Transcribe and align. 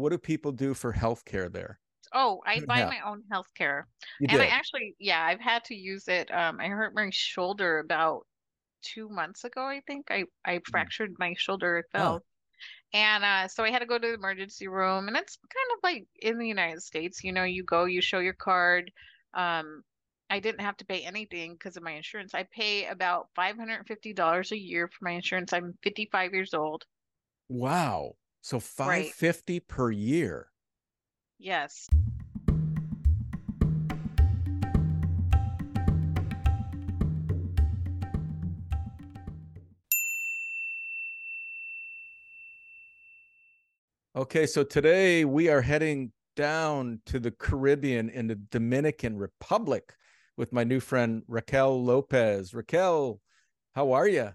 what 0.00 0.10
do 0.10 0.18
people 0.18 0.52
do 0.52 0.74
for 0.74 0.92
healthcare 0.94 1.52
there? 1.52 1.80
Oh, 2.12 2.42
I 2.46 2.60
and 2.60 2.66
buy 2.66 2.82
half. 2.82 2.84
my 2.84 3.00
own 3.00 3.24
health 3.30 3.52
care. 3.54 3.88
You 4.18 4.28
And 4.28 4.40
I 4.42 4.46
actually, 4.48 4.96
yeah, 4.98 5.24
I've 5.24 5.40
had 5.40 5.64
to 5.66 5.74
use 5.74 6.08
it. 6.08 6.30
Um, 6.32 6.60
I 6.60 6.68
hurt 6.68 6.94
my 6.94 7.10
shoulder 7.10 7.78
about 7.78 8.26
two 8.82 9.08
months 9.10 9.44
ago, 9.44 9.64
I 9.66 9.80
think. 9.86 10.10
I, 10.10 10.24
I 10.44 10.60
Mm. 10.68 10.90
fractured 10.90 11.16
my 11.18 11.34
shoulder, 11.34 11.84
I 11.94 11.98
Oh. 12.02 12.22
And 12.92 13.24
uh, 13.24 13.48
so 13.48 13.64
I 13.64 13.70
had 13.70 13.80
to 13.80 13.86
go 13.86 13.98
to 13.98 14.08
the 14.08 14.14
emergency 14.14 14.68
room. 14.68 15.08
And 15.08 15.16
it's 15.16 15.36
kind 15.36 15.78
of 15.78 15.80
like 15.84 16.08
in 16.20 16.38
the 16.38 16.48
United 16.48 16.82
States, 16.82 17.24
you 17.24 17.32
know, 17.32 17.44
you 17.44 17.64
go, 17.64 17.84
you 17.86 18.00
show 18.02 18.20
your 18.20 18.34
card. 18.34 18.92
Um, 19.34 19.82
I 20.30 20.40
didn't 20.40 20.62
have 20.62 20.76
to 20.78 20.86
pay 20.86 21.02
anything 21.02 21.54
because 21.54 21.76
of 21.76 21.82
my 21.84 21.92
insurance. 21.92 22.34
I 22.34 22.44
pay 22.44 22.86
about 22.86 23.30
$550 23.36 24.52
a 24.52 24.58
year 24.58 24.88
for 24.88 25.04
my 25.04 25.12
insurance. 25.12 25.52
I'm 25.52 25.78
55 25.82 26.32
years 26.34 26.54
old. 26.54 26.86
wow. 27.48 28.16
So 28.42 28.56
Right. 28.56 29.12
550 29.12 29.60
per 29.60 29.90
year. 29.90 30.50
Yes. 31.38 31.88
Okay, 44.16 44.46
so 44.46 44.64
today 44.64 45.24
we 45.24 45.48
are 45.48 45.60
heading 45.60 46.10
down 46.34 47.00
to 47.06 47.20
the 47.20 47.30
Caribbean 47.30 48.08
in 48.08 48.26
the 48.26 48.34
Dominican 48.34 49.16
Republic 49.16 49.94
with 50.36 50.52
my 50.52 50.64
new 50.64 50.80
friend 50.80 51.22
Raquel 51.28 51.82
Lopez. 51.82 52.52
Raquel, 52.52 53.20
how 53.74 53.92
are 53.92 54.08
you? 54.08 54.30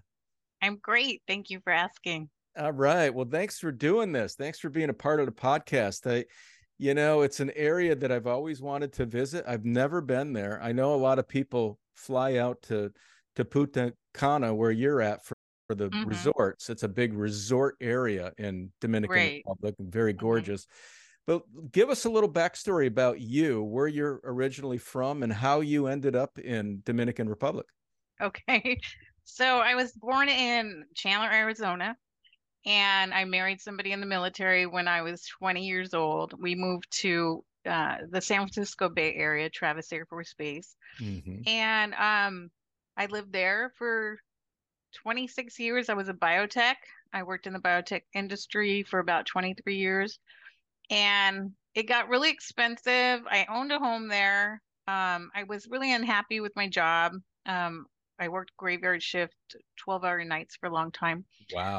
I'm 0.62 0.78
great. 0.78 1.22
Thank 1.26 1.50
you 1.50 1.60
for 1.60 1.72
asking. 1.72 2.30
All 2.56 2.72
right. 2.72 3.14
Well, 3.14 3.26
thanks 3.30 3.58
for 3.58 3.70
doing 3.70 4.12
this. 4.12 4.34
Thanks 4.34 4.58
for 4.58 4.70
being 4.70 4.88
a 4.88 4.94
part 4.94 5.20
of 5.20 5.26
the 5.26 5.32
podcast. 5.32 6.10
I, 6.10 6.24
you 6.78 6.94
know, 6.94 7.22
it's 7.22 7.40
an 7.40 7.50
area 7.54 7.94
that 7.94 8.10
I've 8.10 8.26
always 8.26 8.62
wanted 8.62 8.92
to 8.94 9.06
visit. 9.06 9.44
I've 9.46 9.64
never 9.64 10.00
been 10.00 10.32
there. 10.32 10.60
I 10.62 10.72
know 10.72 10.94
a 10.94 10.96
lot 10.96 11.18
of 11.18 11.28
people 11.28 11.78
fly 11.96 12.36
out 12.36 12.62
to 12.62 12.92
to 13.36 13.44
Punta 13.44 13.94
Cana, 14.14 14.54
where 14.54 14.70
you're 14.70 15.02
at, 15.02 15.22
for, 15.22 15.34
for 15.68 15.74
the 15.74 15.92
hmm 15.92 16.30
resorts. 16.30 16.70
It's 16.70 16.82
a 16.82 16.88
big 16.88 17.12
resort 17.12 17.76
area 17.82 18.32
in 18.38 18.72
Dominican 18.80 19.24
Right. 19.24 19.46
Republic, 19.46 19.74
very 19.78 20.14
hmm 20.18 20.22
gorgeous. 20.22 20.66
But 21.26 21.42
give 21.72 21.90
us 21.90 22.06
a 22.06 22.10
little 22.10 22.32
backstory 22.32 22.86
about 22.86 23.20
you, 23.20 23.62
where 23.62 23.88
you're 23.88 24.20
originally 24.24 24.78
from, 24.78 25.22
and 25.22 25.32
how 25.32 25.60
you 25.60 25.86
ended 25.88 26.16
up 26.16 26.38
in 26.38 26.80
Dominican 26.84 27.28
Republic. 27.28 27.66
Okay. 28.20 28.78
So 29.28 29.58
I 29.58 29.74
was 29.74 29.90
born 29.90 30.28
in 30.28 30.84
Chandler, 30.94 31.28
Arizona, 31.28 31.96
and 32.66 33.14
I 33.14 33.24
married 33.24 33.62
somebody 33.62 33.92
in 33.92 34.00
the 34.00 34.06
military 34.06 34.66
when 34.66 34.88
I 34.88 35.02
was 35.02 35.26
20 35.40 35.66
years 35.66 35.94
old. 35.94 36.34
We 36.40 36.56
moved 36.56 36.88
to 37.02 37.44
uh, 37.66 37.98
the 38.10 38.20
San 38.22 38.40
Francisco 38.40 38.90
Bay 38.90 39.14
Area, 39.14 39.50
Travis 39.50 39.92
Air 39.92 40.06
Force 40.06 40.34
Base, 40.34 40.76
hmm 40.98 41.42
and 41.46 41.94
um, 41.94 42.50
I 42.96 43.06
lived 43.06 43.32
there 43.32 43.72
for 43.78 44.18
26 44.94 45.58
years. 45.58 45.88
I 45.88 45.94
was 45.94 46.08
a 46.08 46.14
biotech. 46.14 46.76
I 47.12 47.22
worked 47.22 47.46
in 47.46 47.52
the 47.52 47.60
biotech 47.60 48.02
industry 48.14 48.82
for 48.82 49.00
about 49.00 49.26
23 49.26 49.76
years, 49.76 50.18
and 50.90 51.52
it 51.74 51.84
got 51.88 52.08
really 52.08 52.30
expensive. 52.30 53.20
I 53.30 53.46
owned 53.50 53.72
a 53.72 53.78
home 53.78 54.08
there. 54.08 54.62
Um, 54.88 55.30
I 55.34 55.44
was 55.48 55.68
really 55.68 55.92
unhappy 55.92 56.40
with 56.40 56.54
my 56.56 56.68
job. 56.68 57.12
Um, 57.46 57.86
I 58.18 58.28
worked 58.28 58.56
graveyard 58.56 59.02
shift, 59.02 59.34
12 59.76 60.04
hour 60.04 60.24
nights 60.24 60.56
for 60.56 60.66
a 60.68 60.72
long 60.72 60.92
time. 60.92 61.24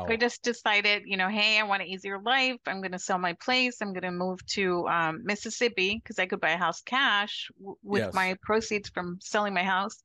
So 0.06 0.14
I 0.14 0.18
just 0.18 0.44
decided, 0.44 1.04
you 1.06 1.18
know, 1.18 1.30
hey, 1.30 1.60
I 1.60 1.64
want 1.64 1.82
an 1.82 1.90
easier 1.90 2.20
life. 2.22 2.60
I'm 2.68 2.82
going 2.82 2.94
to 2.94 3.00
sell 3.00 3.20
my 3.20 3.34
place. 3.34 3.82
I'm 3.82 3.94
going 3.94 4.04
to 4.04 4.12
move 4.12 4.46
to 4.48 4.88
um, 4.88 5.22
Mississippi 5.26 5.96
because 6.02 6.20
I 6.20 6.26
could 6.28 6.40
buy 6.40 6.52
a 6.52 6.58
house 6.58 6.82
cash 6.82 7.50
w 7.60 7.76
with 7.84 8.08
Yes. 8.08 8.14
my 8.14 8.38
proceeds 8.42 8.90
from 8.90 9.20
selling 9.22 9.54
my 9.54 9.64
house. 9.64 10.02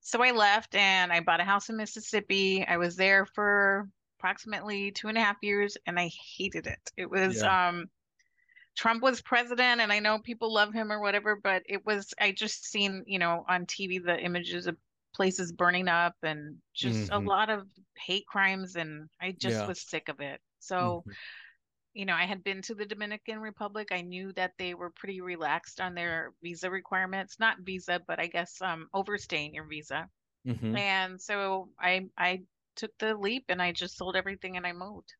So 0.00 0.22
I 0.22 0.32
left 0.32 0.74
and 0.74 1.12
I 1.12 1.20
bought 1.20 1.40
a 1.40 1.44
house 1.44 1.68
in 1.70 1.76
Mississippi. 1.76 2.64
I 2.66 2.76
was 2.76 2.96
there 2.96 3.26
for 3.26 3.88
approximately 4.18 4.92
two 4.92 5.08
and 5.08 5.18
a 5.18 5.22
half 5.22 5.36
years 5.42 5.76
and 5.86 5.98
I 5.98 6.10
hated 6.38 6.66
it. 6.66 6.80
It 6.96 7.10
was 7.10 7.42
Yeah. 7.42 7.48
um 7.48 7.90
Trump 8.76 9.02
was 9.02 9.20
president 9.22 9.80
and 9.80 9.92
I 9.92 9.98
know 9.98 10.18
people 10.18 10.52
love 10.52 10.72
him 10.72 10.90
or 10.90 11.00
whatever, 11.00 11.36
but 11.36 11.62
it 11.66 11.84
was 11.84 12.14
I 12.20 12.32
just 12.32 12.64
seen, 12.64 13.04
you 13.06 13.18
know, 13.18 13.44
on 13.48 13.66
TV 13.66 13.98
the 13.98 14.18
images 14.18 14.66
of 14.66 14.76
places 15.22 15.52
burning 15.52 15.88
up 15.88 16.16
and 16.22 16.58
just 16.74 17.08
a 17.12 17.18
hmm 17.18 17.28
lot 17.28 17.50
of 17.50 17.68
hate 17.96 18.26
crimes 18.26 18.76
and 18.76 19.08
I 19.20 19.32
just 19.32 19.66
Yeah. 19.66 19.68
was 19.68 19.80
sick 19.88 20.08
of 20.08 20.20
it. 20.20 20.40
So, 20.60 21.04
hmm 21.04 21.12
you 21.94 22.06
know, 22.06 22.14
I 22.14 22.24
had 22.24 22.42
been 22.44 22.62
to 22.62 22.74
the 22.74 22.86
Dominican 22.86 23.38
Republic. 23.40 23.88
I 23.92 24.02
knew 24.02 24.32
that 24.34 24.52
they 24.58 24.74
were 24.74 24.90
pretty 24.90 25.20
relaxed 25.20 25.80
on 25.80 25.94
their 25.94 26.32
visa 26.42 26.70
requirements, 26.70 27.38
not 27.38 27.58
visa, 27.60 28.00
but 28.06 28.20
I 28.20 28.26
guess 28.28 28.60
um 28.62 28.88
overstaying 28.94 29.54
your 29.54 29.66
visa. 29.66 30.08
hmm 30.46 30.84
And 30.86 31.20
so 31.22 31.70
I 31.80 32.08
I 32.18 32.44
took 32.76 32.92
the 32.98 33.16
leap 33.16 33.46
and 33.50 33.62
I 33.62 33.72
just 33.72 33.96
sold 33.98 34.16
everything 34.16 34.56
and 34.58 34.66
I 34.66 34.72
moved. 34.74 35.14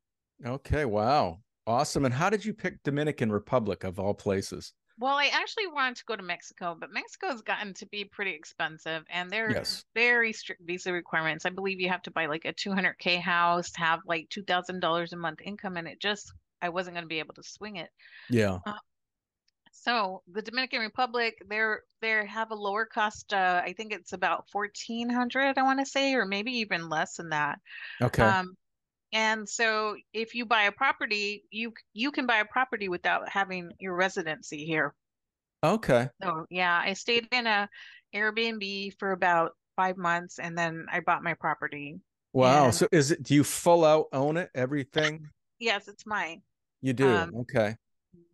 Okay, 0.45 0.85
wow. 0.85 1.43
Awesome. 1.65 2.05
And 2.05 2.13
how 2.15 2.29
did 2.29 2.43
you 2.45 2.53
pick 2.53 2.83
Dominican 2.83 3.31
Republic 3.31 3.83
of 3.83 3.99
all 3.99 4.13
places? 4.13 4.73
Well, 4.97 5.15
I 5.17 5.27
actually 5.27 5.67
wanted 5.67 5.95
to 5.97 6.05
go 6.05 6.15
to 6.15 6.21
Mexico, 6.23 6.75
but 6.79 6.91
Mexico 6.91 7.27
has 7.29 7.41
gotten 7.41 7.73
to 7.75 7.85
be 7.87 8.05
pretty 8.05 8.31
expensive 8.31 9.03
and 9.09 9.31
there 9.31 9.49
are 9.49 9.55
Yes. 9.55 9.85
very 9.95 10.33
strict 10.33 10.61
visa 10.65 10.93
requirements. 10.93 11.45
I 11.45 11.49
believe 11.49 11.79
you 11.79 11.89
have 11.89 12.03
to 12.03 12.11
buy 12.11 12.27
like 12.27 12.45
a 12.45 12.53
200K 12.53 13.17
house, 13.17 13.71
have 13.75 14.01
like 14.05 14.29
$2,000 14.29 15.11
a 15.11 15.17
month 15.17 15.41
income, 15.41 15.77
and 15.77 15.87
it 15.87 15.99
just, 15.99 16.31
I 16.61 16.69
wasn't 16.69 16.95
going 16.95 17.03
to 17.05 17.07
be 17.09 17.19
able 17.19 17.33
to 17.35 17.43
swing 17.43 17.77
it. 17.77 17.89
Yeah. 18.29 18.59
Uh, 18.65 18.79
so 19.71 20.23
the 20.27 20.41
Dominican 20.43 20.81
Republic, 20.81 21.35
they're 21.49 21.83
they 22.01 22.25
have 22.27 22.51
a 22.51 22.55
lower 22.55 22.85
cost, 22.85 23.33
uh, 23.33 23.61
I 23.65 23.73
think 23.73 23.93
it's 23.93 24.13
about 24.13 24.49
1400, 24.51 25.57
I 25.57 25.63
want 25.63 25.79
to 25.79 25.85
say, 25.87 26.15
or 26.15 26.25
maybe 26.25 26.53
even 26.53 26.89
less 26.89 27.17
than 27.17 27.29
that. 27.29 27.59
Okay. 28.01 28.33
Um, 28.33 28.57
and 29.13 29.47
so 29.47 29.95
if 30.11 30.35
you 30.35 30.45
buy 30.45 30.63
a 30.63 30.71
property, 30.71 31.45
you 31.51 31.71
you 31.93 32.11
can 32.11 32.25
buy 32.25 32.37
a 32.37 32.45
property 32.45 32.89
without 32.89 33.29
having 33.29 33.71
your 33.79 33.95
residency 33.95 34.65
here. 34.65 34.93
Okay. 35.63 36.09
So 36.21 36.45
yeah, 36.49 36.81
I 36.83 36.93
stayed 36.93 37.27
in 37.31 37.47
a 37.47 37.69
Airbnb 38.13 38.93
for 38.99 39.11
about 39.11 39.51
five 39.75 39.97
months 39.97 40.39
and 40.39 40.57
then 40.57 40.85
I 40.91 40.99
bought 40.99 41.23
my 41.23 41.35
property. 41.35 41.99
Wow. 42.33 42.65
And 42.65 42.75
So 42.75 42.87
is 42.91 43.11
it, 43.11 43.23
do 43.23 43.33
you 43.33 43.43
full 43.43 43.85
out 43.85 44.07
own 44.11 44.37
it, 44.37 44.49
everything? 44.53 45.27
yes, 45.59 45.87
it's 45.87 46.05
mine. 46.05 46.41
You 46.81 46.93
do. 46.93 47.07
Um, 47.07 47.31
Okay. 47.41 47.75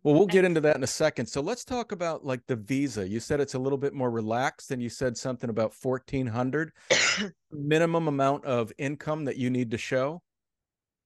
Well, 0.02 0.14
we'll 0.14 0.26
get 0.26 0.46
into 0.46 0.62
that 0.62 0.76
in 0.76 0.82
a 0.82 0.86
second. 0.86 1.26
So 1.26 1.42
let's 1.42 1.62
talk 1.62 1.92
about 1.92 2.24
like 2.24 2.40
the 2.46 2.56
visa. 2.56 3.06
You 3.06 3.20
said 3.20 3.38
it's 3.38 3.52
a 3.52 3.58
little 3.58 3.76
bit 3.78 3.92
more 3.92 4.10
relaxed 4.10 4.70
and 4.70 4.82
you 4.82 4.88
said 4.88 5.14
something 5.16 5.50
about 5.50 5.74
1400 5.78 6.72
minimum 7.52 8.08
amount 8.08 8.46
of 8.46 8.72
income 8.78 9.26
that 9.26 9.36
you 9.36 9.50
need 9.50 9.70
to 9.72 9.78
show. 9.78 10.22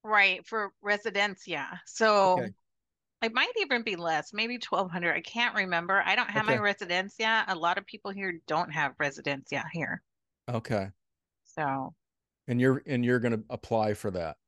Right 0.05 0.47
for 0.47 0.73
residencia. 0.85 1.81
So 1.87 2.39
Okay. 2.39 2.55
it 3.23 3.35
might 3.35 3.53
even 3.59 3.83
be 3.85 3.97
less, 3.97 4.33
maybe 4.33 4.59
1200. 4.59 5.15
I 5.17 5.23
can't 5.23 5.57
remember. 5.57 6.03
I 6.05 6.17
don't 6.17 6.31
have 6.31 6.47
my 6.47 6.57
Okay. 6.57 6.59
residencia. 6.59 7.45
A 7.49 7.57
lot 7.57 7.79
of 7.79 7.87
people 7.87 8.13
here 8.13 8.41
don't 8.47 8.71
have 8.73 8.97
residencia 8.99 9.65
here. 9.73 10.03
Okay. 10.49 10.93
So 11.45 11.95
And 12.47 12.61
you're 12.61 12.83
and 12.87 13.05
you're 13.05 13.21
going 13.21 13.39
to 13.39 13.45
apply 13.51 13.95
for 13.95 14.11
that 14.13 14.39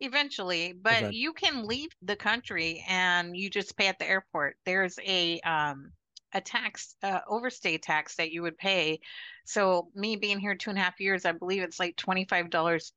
eventually, 0.00 0.72
but 0.72 1.08
you 1.10 1.32
can 1.32 1.66
leave 1.66 1.90
the 2.02 2.16
country 2.16 2.84
and 2.88 3.36
you 3.36 3.50
just 3.50 3.76
pay 3.76 3.86
at 3.88 3.98
the 3.98 4.06
airport. 4.06 4.56
There's 4.64 4.98
a 5.04 5.40
um 5.40 5.92
a 6.32 6.40
tax, 6.40 6.96
uh, 7.04 7.20
overstay 7.28 7.78
tax 7.78 8.16
that 8.16 8.32
you 8.32 8.42
would 8.42 8.58
pay. 8.58 8.98
So 9.46 9.92
me 9.94 10.16
being 10.16 10.40
here 10.40 10.56
two 10.56 10.70
and 10.70 10.78
a 10.78 10.82
half 10.82 10.98
years, 10.98 11.24
I 11.24 11.30
believe 11.30 11.62
it's 11.62 11.78
like 11.78 11.96
$25 11.96 12.92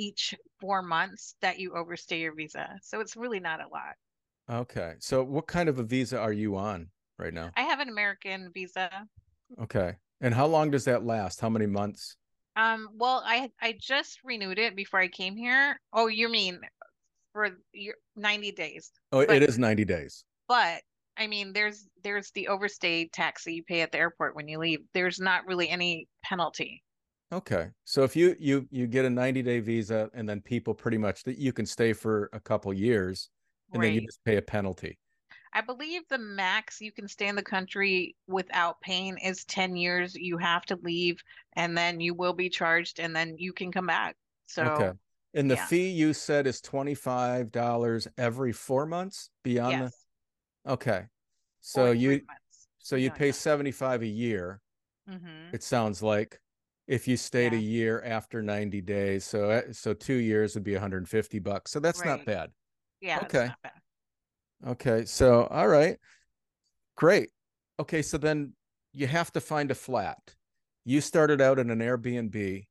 each 0.00 0.34
four 0.60 0.82
months 0.82 1.34
that 1.42 1.58
you 1.58 1.74
overstay 1.74 2.20
your 2.20 2.34
visa. 2.34 2.68
So 2.82 3.00
it's 3.00 3.16
really 3.16 3.40
not 3.40 3.60
a 3.60 3.68
lot. 3.68 3.94
Okay. 4.62 4.94
So 4.98 5.22
what 5.22 5.46
kind 5.46 5.68
of 5.68 5.78
a 5.78 5.82
visa 5.82 6.18
are 6.18 6.32
you 6.32 6.56
on 6.56 6.88
right 7.18 7.34
now? 7.34 7.50
I 7.56 7.62
have 7.62 7.80
an 7.80 7.88
American 7.88 8.50
visa. 8.54 8.88
Okay. 9.62 9.94
And 10.22 10.32
how 10.34 10.46
long 10.46 10.70
does 10.70 10.84
that 10.86 11.04
last? 11.04 11.40
How 11.40 11.48
many 11.50 11.66
months? 11.66 12.16
Um, 12.56 12.88
well, 12.96 13.22
I 13.24 13.50
I 13.60 13.76
just 13.80 14.18
renewed 14.24 14.58
it 14.58 14.74
before 14.74 15.00
I 15.00 15.08
came 15.08 15.36
here. 15.36 15.78
Oh, 15.92 16.08
you 16.08 16.28
mean 16.28 16.60
for 17.32 17.48
your 17.72 17.94
90 18.16 18.52
days. 18.52 18.90
Oh, 19.12 19.24
But 19.24 19.36
it 19.36 19.48
is 19.48 19.58
90 19.58 19.84
days. 19.84 20.24
but 20.48 20.80
I 21.16 21.26
mean 21.26 21.52
there's 21.52 21.86
there's 22.02 22.30
the 22.32 22.48
overstay 22.48 23.08
tax 23.08 23.44
that 23.44 23.52
you 23.52 23.62
pay 23.62 23.82
at 23.82 23.92
the 23.92 23.98
airport 23.98 24.34
when 24.34 24.48
you 24.48 24.58
leave. 24.58 24.80
There's 24.94 25.20
not 25.20 25.46
really 25.46 25.68
any 25.68 26.08
penalty. 26.24 26.82
Okay. 27.32 27.70
So 27.84 28.02
if 28.02 28.16
you 28.16 28.34
you 28.40 28.66
you 28.70 28.86
get 28.86 29.04
a 29.04 29.10
90 29.10 29.42
day 29.42 29.60
visa 29.60 30.10
and 30.14 30.28
then 30.28 30.40
people 30.40 30.74
pretty 30.74 30.98
much 30.98 31.22
that 31.24 31.38
you 31.38 31.52
can 31.52 31.64
stay 31.66 31.92
for 31.92 32.28
a 32.32 32.40
couple 32.40 32.72
years 32.72 33.30
and 33.72 33.82
then 33.82 33.92
you 33.92 34.00
just 34.00 34.22
pay 34.24 34.36
a 34.36 34.42
penalty. 34.42 34.98
I 35.52 35.60
believe 35.60 36.02
the 36.08 36.18
max 36.18 36.80
you 36.80 36.92
can 36.92 37.06
stay 37.08 37.28
in 37.28 37.36
the 37.36 37.42
country 37.42 38.16
without 38.26 38.80
paying 38.80 39.16
is 39.18 39.44
10 39.44 39.76
years. 39.76 40.14
You 40.14 40.38
have 40.38 40.64
to 40.66 40.76
leave 40.82 41.22
and 41.54 41.76
then 41.76 42.00
you 42.00 42.14
will 42.14 42.32
be 42.32 42.48
charged 42.48 42.98
and 43.00 43.14
then 43.14 43.36
you 43.38 43.52
can 43.52 43.70
come 43.70 43.86
back. 43.86 44.16
So 44.46 44.64
Okay. 44.66 44.98
And 45.34 45.48
the 45.48 45.56
Yeah. 45.56 45.66
fee 45.66 45.90
you 45.90 46.12
said 46.12 46.46
is 46.48 46.60
$25 46.60 48.08
every 48.18 48.52
four 48.52 48.86
months 48.86 49.30
beyond 49.44 49.80
Yes. 49.80 50.06
the 50.66 50.72
okay. 50.72 51.06
So 51.60 51.92
you 51.92 52.22
months. 52.26 52.68
so 52.78 52.96
you'd 52.96 53.12
Yeah, 53.12 53.18
pay 53.18 53.26
yeah. 53.26 53.32
75 53.32 54.02
a 54.02 54.06
year, 54.06 54.60
Mhm. 55.06 55.52
it 55.52 55.62
sounds 55.62 56.02
like, 56.02 56.40
if 56.90 57.06
you 57.06 57.16
stayed 57.16 57.52
a 57.52 57.56
year 57.56 58.02
after 58.04 58.42
90 58.42 58.80
days. 58.80 59.24
So 59.24 59.48
uh, 59.48 59.62
so 59.70 59.94
two 59.94 60.14
years 60.14 60.56
would 60.56 60.64
be 60.64 60.72
150 60.72 61.38
bucks. 61.38 61.70
So 61.70 61.78
that's 61.78 62.04
not 62.04 62.24
bad. 62.24 62.50
Yeah, 63.00 63.20
Okay. 63.22 63.48
bad. 63.62 63.72
Okay. 64.66 65.04
So 65.04 65.44
all 65.44 65.68
right. 65.68 65.96
Great. 66.96 67.30
Okay, 67.78 68.02
so 68.02 68.18
then 68.18 68.52
you 68.92 69.06
have 69.06 69.32
to 69.32 69.40
find 69.40 69.70
a 69.70 69.74
flat. 69.74 70.18
You 70.84 71.00
started 71.00 71.40
out 71.40 71.60
in 71.60 71.70
an 71.70 71.78
Airbnb. 71.78 72.66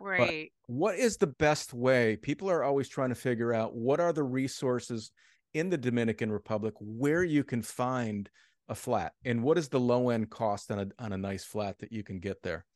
Right. 0.00 0.52
what 0.66 0.96
is 0.96 1.16
the 1.16 1.28
best 1.28 1.72
way 1.72 2.16
people 2.16 2.50
are 2.50 2.64
always 2.64 2.88
trying 2.88 3.10
to 3.10 3.14
figure 3.14 3.54
out 3.54 3.76
what 3.76 4.00
are 4.00 4.12
the 4.12 4.24
resources 4.24 5.12
in 5.52 5.70
the 5.70 5.78
dominican 5.78 6.32
republic 6.32 6.74
where 6.80 7.22
you 7.22 7.44
can 7.44 7.62
find 7.62 8.28
a 8.68 8.74
flat 8.74 9.12
and 9.24 9.40
what 9.40 9.56
is 9.56 9.68
the 9.68 9.78
low 9.78 10.08
end 10.08 10.28
cost 10.30 10.72
on 10.72 10.80
a, 10.80 10.86
on 10.98 11.12
a 11.12 11.16
nice 11.16 11.44
flat 11.44 11.78
that 11.78 11.92
you 11.92 12.02
can 12.02 12.18
get 12.18 12.42
there 12.42 12.66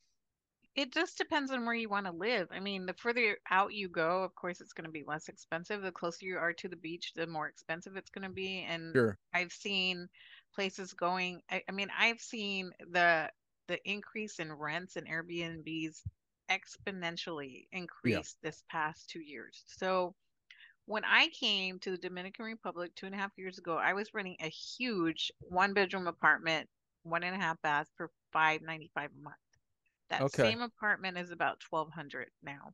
It 0.75 0.93
just 0.93 1.17
depends 1.17 1.51
on 1.51 1.65
where 1.65 1.75
you 1.75 1.89
want 1.89 2.05
to 2.05 2.11
live. 2.11 2.47
I 2.51 2.59
mean, 2.59 2.85
the 2.85 2.93
further 2.93 3.37
out 3.49 3.73
you 3.73 3.89
go, 3.89 4.23
of 4.23 4.33
course, 4.35 4.61
it's 4.61 4.73
going 4.73 4.85
to 4.85 4.91
be 4.91 5.03
less 5.05 5.27
expensive. 5.27 5.81
The 5.81 5.91
closer 5.91 6.25
you 6.25 6.37
are 6.37 6.53
to 6.53 6.67
the 6.69 6.75
beach, 6.77 7.11
the 7.15 7.27
more 7.27 7.47
expensive 7.47 7.97
it's 7.97 8.11
going 8.11 8.23
to 8.27 8.33
be. 8.33 8.65
And 8.67 8.93
sure 8.95 9.17
I've 9.33 9.51
seen 9.51 10.07
places 10.55 10.93
going. 10.93 11.41
I, 11.49 11.63
I 11.67 11.71
mean, 11.71 11.89
I've 11.97 12.21
seen 12.21 12.71
the 12.91 13.29
the 13.67 13.79
increase 13.89 14.39
in 14.39 14.51
rents 14.53 14.95
and 14.95 15.07
Airbnbs 15.07 16.01
exponentially 16.49 17.67
increase 17.71 18.37
this 18.41 18.63
past 18.69 19.09
two 19.09 19.21
years. 19.21 19.63
So 19.67 20.15
when 20.85 21.03
I 21.05 21.29
came 21.39 21.79
to 21.79 21.91
the 21.91 21.97
Dominican 21.97 22.45
Republic 22.45 22.91
two 22.95 23.05
and 23.05 23.15
a 23.15 23.17
half 23.17 23.31
years 23.37 23.59
ago, 23.59 23.77
I 23.77 23.93
was 23.93 24.13
renting 24.13 24.37
a 24.41 24.49
huge 24.49 25.31
one 25.39 25.73
bedroom 25.73 26.07
apartment, 26.07 26.67
one 27.03 27.23
and 27.23 27.35
a 27.35 27.39
half 27.39 27.61
baths 27.61 27.91
for 27.97 28.11
five 28.33 28.61
ninety 28.61 28.89
five 28.95 29.11
a 29.17 29.23
month. 29.23 29.35
That 30.09 30.25
Okay. 30.25 30.29
same 30.29 30.61
apartment 30.61 31.17
is 31.17 31.31
about 31.31 31.59
twelve 31.59 31.91
hundred 31.93 32.31
now. 32.43 32.73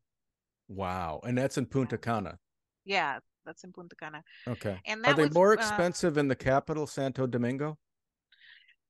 wow 0.68 1.20
and 1.24 1.38
that's 1.38 1.58
in 1.58 1.66
punta 1.66 1.98
cana 1.98 2.40
Yeah, 2.84 3.20
that's 3.46 3.64
in 3.64 3.74
Punta 3.74 3.96
Cana. 3.96 4.24
okay 4.48 4.80
And 4.86 5.06
are 5.06 5.14
they 5.14 5.26
was, 5.26 5.32
more 5.34 5.54
uh, 5.58 5.82
expensive 5.82 6.18
in 6.18 6.28
the 6.28 6.36
capital 6.36 6.88
santo 6.88 7.28
domingo 7.28 7.78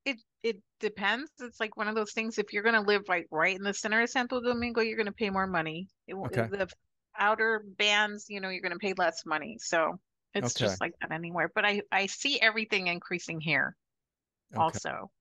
It 0.05 0.17
it 0.43 0.61
depends. 0.79 1.31
It's 1.39 1.59
like 1.59 1.77
one 1.77 1.87
of 1.87 1.95
those 1.95 2.13
things. 2.13 2.37
If 2.37 2.53
you're 2.53 2.63
going 2.63 2.75
to 2.75 2.81
live 2.81 3.03
like 3.07 3.27
right 3.31 3.55
in 3.55 3.63
the 3.63 3.73
center 3.73 4.01
of 4.01 4.09
Santo 4.09 4.39
Domingo, 4.41 4.81
you're 4.81 4.97
going 4.97 5.05
to 5.07 5.11
pay 5.11 5.29
more 5.29 5.47
money. 5.47 5.89
It, 6.07 6.15
Okay. 6.23 6.49
The 6.49 6.69
outer 7.17 7.63
bands, 7.65 8.25
you 8.29 8.39
know, 8.41 8.49
you're 8.49 8.61
going 8.61 8.71
to 8.73 8.79
pay 8.79 8.93
less 8.97 9.25
money. 9.25 9.57
So 9.59 9.99
it's 10.33 10.53
Okay. 10.53 10.55
just 10.55 10.79
like 10.81 10.93
that 11.01 11.11
anywhere. 11.11 11.49
But 11.53 11.65
I 11.65 11.81
I 11.91 12.05
see 12.07 12.39
everything 12.39 12.87
increasing 12.87 13.39
here 13.41 13.75
okay 14.55 14.79
also. 14.79 15.11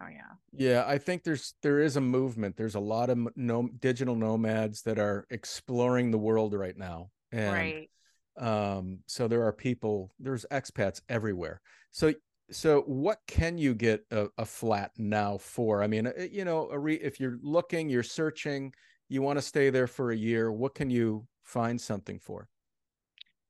Oh 0.00 0.06
yeah. 0.08 0.20
Yeah, 0.52 0.84
I 0.86 0.98
think 0.98 1.24
there's 1.24 1.54
there 1.62 1.80
is 1.80 1.96
a 1.96 2.00
movement. 2.00 2.56
There's 2.56 2.74
a 2.74 2.80
lot 2.80 3.10
of 3.10 3.18
no, 3.36 3.68
digital 3.80 4.14
nomads 4.14 4.82
that 4.82 4.98
are 4.98 5.26
exploring 5.30 6.10
the 6.10 6.18
world 6.18 6.54
right 6.54 6.76
now, 6.76 7.10
and 7.30 7.52
right. 7.52 7.90
um, 8.38 9.00
so 9.06 9.28
there 9.28 9.44
are 9.44 9.52
people. 9.52 10.12
There's 10.18 10.46
expats 10.50 11.00
everywhere. 11.08 11.60
So 11.90 12.14
so 12.50 12.82
what 12.82 13.18
can 13.26 13.58
you 13.58 13.74
get 13.74 14.04
a, 14.10 14.28
a 14.38 14.44
flat 14.44 14.92
now 14.98 15.38
for? 15.38 15.82
I 15.82 15.86
mean, 15.86 16.06
uh, 16.06 16.12
you 16.30 16.44
know, 16.44 16.68
a 16.70 16.78
re, 16.78 16.94
if 16.94 17.18
you're 17.18 17.38
looking, 17.42 17.88
you're 17.88 18.02
searching, 18.02 18.72
you 19.08 19.22
want 19.22 19.38
to 19.38 19.42
stay 19.42 19.70
there 19.70 19.86
for 19.86 20.10
a 20.10 20.16
year. 20.16 20.52
What 20.52 20.74
can 20.74 20.90
you 20.90 21.26
find 21.42 21.80
something 21.80 22.18
for? 22.18 22.48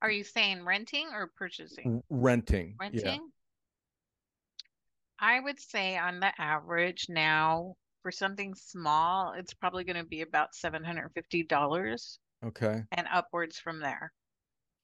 Are 0.01 0.11
you 0.11 0.25
saying 0.25 0.65
renting 0.65 1.09
or 1.13 1.31
purchasing? 1.37 2.03
Renting. 2.11 2.75
Renting? 2.79 3.29
I 5.23 5.39
would 5.39 5.61
say 5.61 5.97
on 5.97 6.19
the 6.21 6.33
average 6.39 7.07
now 7.09 7.77
for 8.03 8.11
something 8.11 8.55
small, 8.57 9.33
it's 9.39 9.55
probably 9.55 9.85
going 9.85 9.97
to 9.97 10.05
be 10.05 10.23
about 10.23 10.49
$750 10.63 12.19
Okay. 12.45 12.83
and 12.91 13.07
upwards 13.13 13.57
from 13.59 13.79
there. 13.79 14.13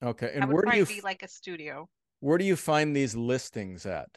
Okay. 0.01 0.31
And 0.33 0.49
where 0.51 0.63
do 0.63 0.77
you 0.77 0.85
be 0.85 1.01
like 1.01 1.23
a 1.23 1.27
studio. 1.27 1.89
where 2.21 2.37
do 2.37 2.45
you 2.45 2.55
find 2.55 2.95
these 2.95 3.15
listings 3.15 3.85
at? 3.85 4.07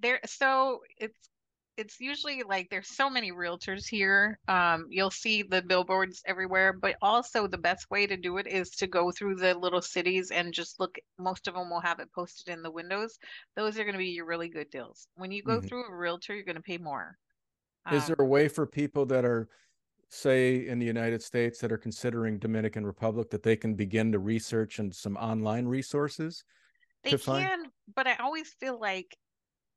There, 0.00 0.18
so 0.26 0.80
it's 0.98 1.28
it's 1.76 2.00
usually 2.00 2.42
like 2.42 2.70
there's 2.70 2.88
so 2.88 3.10
many 3.10 3.32
realtors 3.32 3.88
here. 3.88 4.38
Um, 4.48 4.86
you'll 4.90 5.10
see 5.10 5.42
the 5.42 5.62
billboards 5.62 6.22
everywhere, 6.26 6.72
but 6.72 6.96
also 7.02 7.46
the 7.46 7.58
best 7.58 7.90
way 7.90 8.06
to 8.06 8.16
do 8.16 8.36
it 8.38 8.46
is 8.46 8.70
to 8.70 8.86
go 8.86 9.10
through 9.10 9.36
the 9.36 9.54
little 9.58 9.82
cities 9.82 10.30
and 10.30 10.52
just 10.52 10.78
look. 10.78 10.96
Most 11.18 11.48
of 11.48 11.54
them 11.54 11.70
will 11.70 11.80
have 11.80 11.98
it 12.00 12.12
posted 12.14 12.52
in 12.52 12.62
the 12.62 12.70
windows. 12.70 13.18
Those 13.56 13.78
are 13.78 13.84
going 13.84 13.94
to 13.94 13.98
be 13.98 14.10
your 14.10 14.26
really 14.26 14.48
good 14.48 14.70
deals. 14.70 15.08
When 15.14 15.32
you 15.32 15.42
go 15.42 15.60
Mhm. 15.60 15.68
through 15.68 15.84
a 15.86 15.94
realtor, 15.96 16.34
you're 16.34 16.44
going 16.44 16.56
to 16.56 16.62
pay 16.62 16.78
more. 16.78 17.18
Is 17.90 18.06
there 18.06 18.16
Um, 18.20 18.26
a 18.26 18.28
way 18.28 18.48
for 18.48 18.66
people 18.66 19.04
that 19.06 19.24
are, 19.24 19.48
say, 20.08 20.66
in 20.68 20.78
the 20.78 20.86
United 20.86 21.22
States 21.22 21.58
that 21.60 21.72
are 21.72 21.78
considering 21.78 22.38
Dominican 22.38 22.86
Republic 22.86 23.30
that 23.30 23.42
they 23.42 23.56
can 23.56 23.74
begin 23.74 24.12
to 24.12 24.18
research 24.18 24.78
and 24.78 24.94
some 24.94 25.16
online 25.16 25.66
resources? 25.66 26.44
They 27.02 27.16
find- 27.16 27.46
can, 27.46 27.72
but 27.94 28.06
I 28.06 28.14
always 28.16 28.54
feel 28.54 28.78
like 28.78 29.16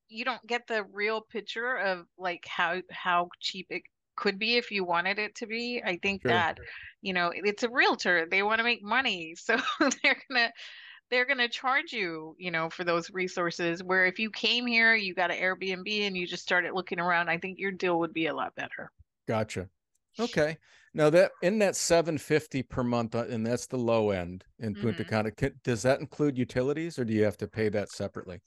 you 0.09 0.25
don't 0.25 0.45
get 0.47 0.67
the 0.67 0.83
real 0.85 1.21
picture 1.21 1.77
of 1.77 2.05
like 2.17 2.45
how 2.47 2.81
how 2.91 3.29
cheap 3.39 3.67
it 3.69 3.83
could 4.15 4.39
be 4.39 4.57
if 4.57 4.71
you 4.71 4.83
wanted 4.83 5.19
it 5.19 5.35
to 5.35 5.47
be. 5.47 5.81
I 5.85 5.97
think 6.01 6.23
Sure. 6.23 6.27
that, 6.27 6.59
you 7.01 7.13
know, 7.13 7.31
it's 7.35 7.63
a 7.63 7.69
realtor. 7.69 8.27
They 8.29 8.43
want 8.43 8.59
to 8.59 8.63
make 8.63 8.83
money. 8.83 9.35
So 9.37 9.57
they're 10.03 10.21
gonna 10.29 10.51
they're 11.11 11.25
gonna 11.25 11.49
charge 11.49 11.93
you, 11.93 12.35
you 12.39 12.51
know, 12.51 12.69
for 12.69 12.83
those 12.83 13.11
resources. 13.11 13.83
Where 13.83 14.05
if 14.05 14.19
you 14.19 14.31
came 14.31 14.67
here, 14.67 14.95
you 14.95 15.13
got 15.15 15.31
an 15.31 15.37
Airbnb 15.37 16.07
and 16.07 16.17
you 16.17 16.27
just 16.27 16.43
started 16.43 16.73
looking 16.73 16.99
around, 16.99 17.29
I 17.29 17.37
think 17.39 17.59
your 17.59 17.71
deal 17.71 17.99
would 17.99 18.13
be 18.13 18.27
a 18.27 18.35
lot 18.35 18.55
better. 18.55 18.91
Gotcha. 19.27 19.69
Okay. 20.19 20.57
Now 20.93 21.09
that 21.11 21.33
in 21.41 21.59
that 21.59 21.75
750 21.75 22.63
per 22.63 22.83
month, 22.83 23.13
uh, 23.13 23.25
and 23.29 23.45
that's 23.45 23.67
the 23.67 23.77
low 23.77 24.09
end 24.09 24.45
in 24.57 24.75
Punta 24.75 25.05
Mhm. 25.05 25.05
Cana, 25.05 25.31
does 25.63 25.83
that 25.83 25.99
include 25.99 26.37
utilities 26.37 26.97
or 26.97 27.05
do 27.05 27.13
you 27.13 27.23
have 27.23 27.37
to 27.37 27.47
pay 27.47 27.69
that 27.69 27.91
separately? 27.91 28.41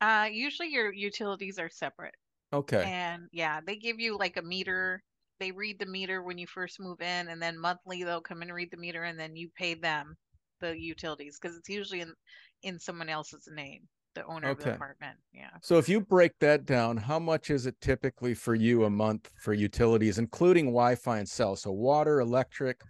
Uh, 0.00 0.28
usually 0.30 0.68
your 0.68 0.92
utilities 0.92 1.58
are 1.58 1.70
separate. 1.70 2.14
Okay. 2.52 2.84
And 2.86 3.28
yeah, 3.32 3.60
they 3.66 3.76
give 3.76 3.98
you 3.98 4.16
like 4.18 4.36
a 4.36 4.42
meter. 4.42 5.02
They 5.40 5.50
read 5.50 5.78
the 5.78 5.86
meter 5.86 6.22
when 6.22 6.38
you 6.38 6.46
first 6.46 6.80
move 6.80 7.00
in, 7.00 7.28
and 7.28 7.42
then 7.42 7.58
monthly 7.58 8.04
they'll 8.04 8.20
come 8.20 8.42
and 8.42 8.52
read 8.52 8.70
the 8.70 8.76
meter, 8.76 9.04
and 9.04 9.18
then 9.18 9.36
you 9.36 9.50
pay 9.56 9.74
them 9.74 10.16
the 10.60 10.78
utilities 10.78 11.38
because 11.40 11.56
it's 11.56 11.68
usually 11.68 12.00
in 12.00 12.14
in 12.62 12.78
someone 12.78 13.08
else's 13.08 13.48
name, 13.52 13.82
the 14.14 14.24
owner 14.24 14.50
of 14.50 14.58
the 14.58 14.74
apartment. 14.74 15.16
Yeah. 15.34 15.50
So 15.62 15.76
if 15.76 15.88
you 15.88 16.00
break 16.00 16.32
that 16.40 16.64
down, 16.64 16.96
how 16.96 17.18
much 17.18 17.50
is 17.50 17.66
it 17.66 17.78
typically 17.80 18.34
for 18.34 18.54
you 18.54 18.84
a 18.84 18.90
month 18.90 19.30
for 19.38 19.52
utilities, 19.52 20.18
including 20.18 20.66
Wi-Fi 20.66 21.18
and 21.18 21.28
cell? 21.28 21.56
So 21.56 21.70
water, 21.72 22.20
electric, 22.20 22.80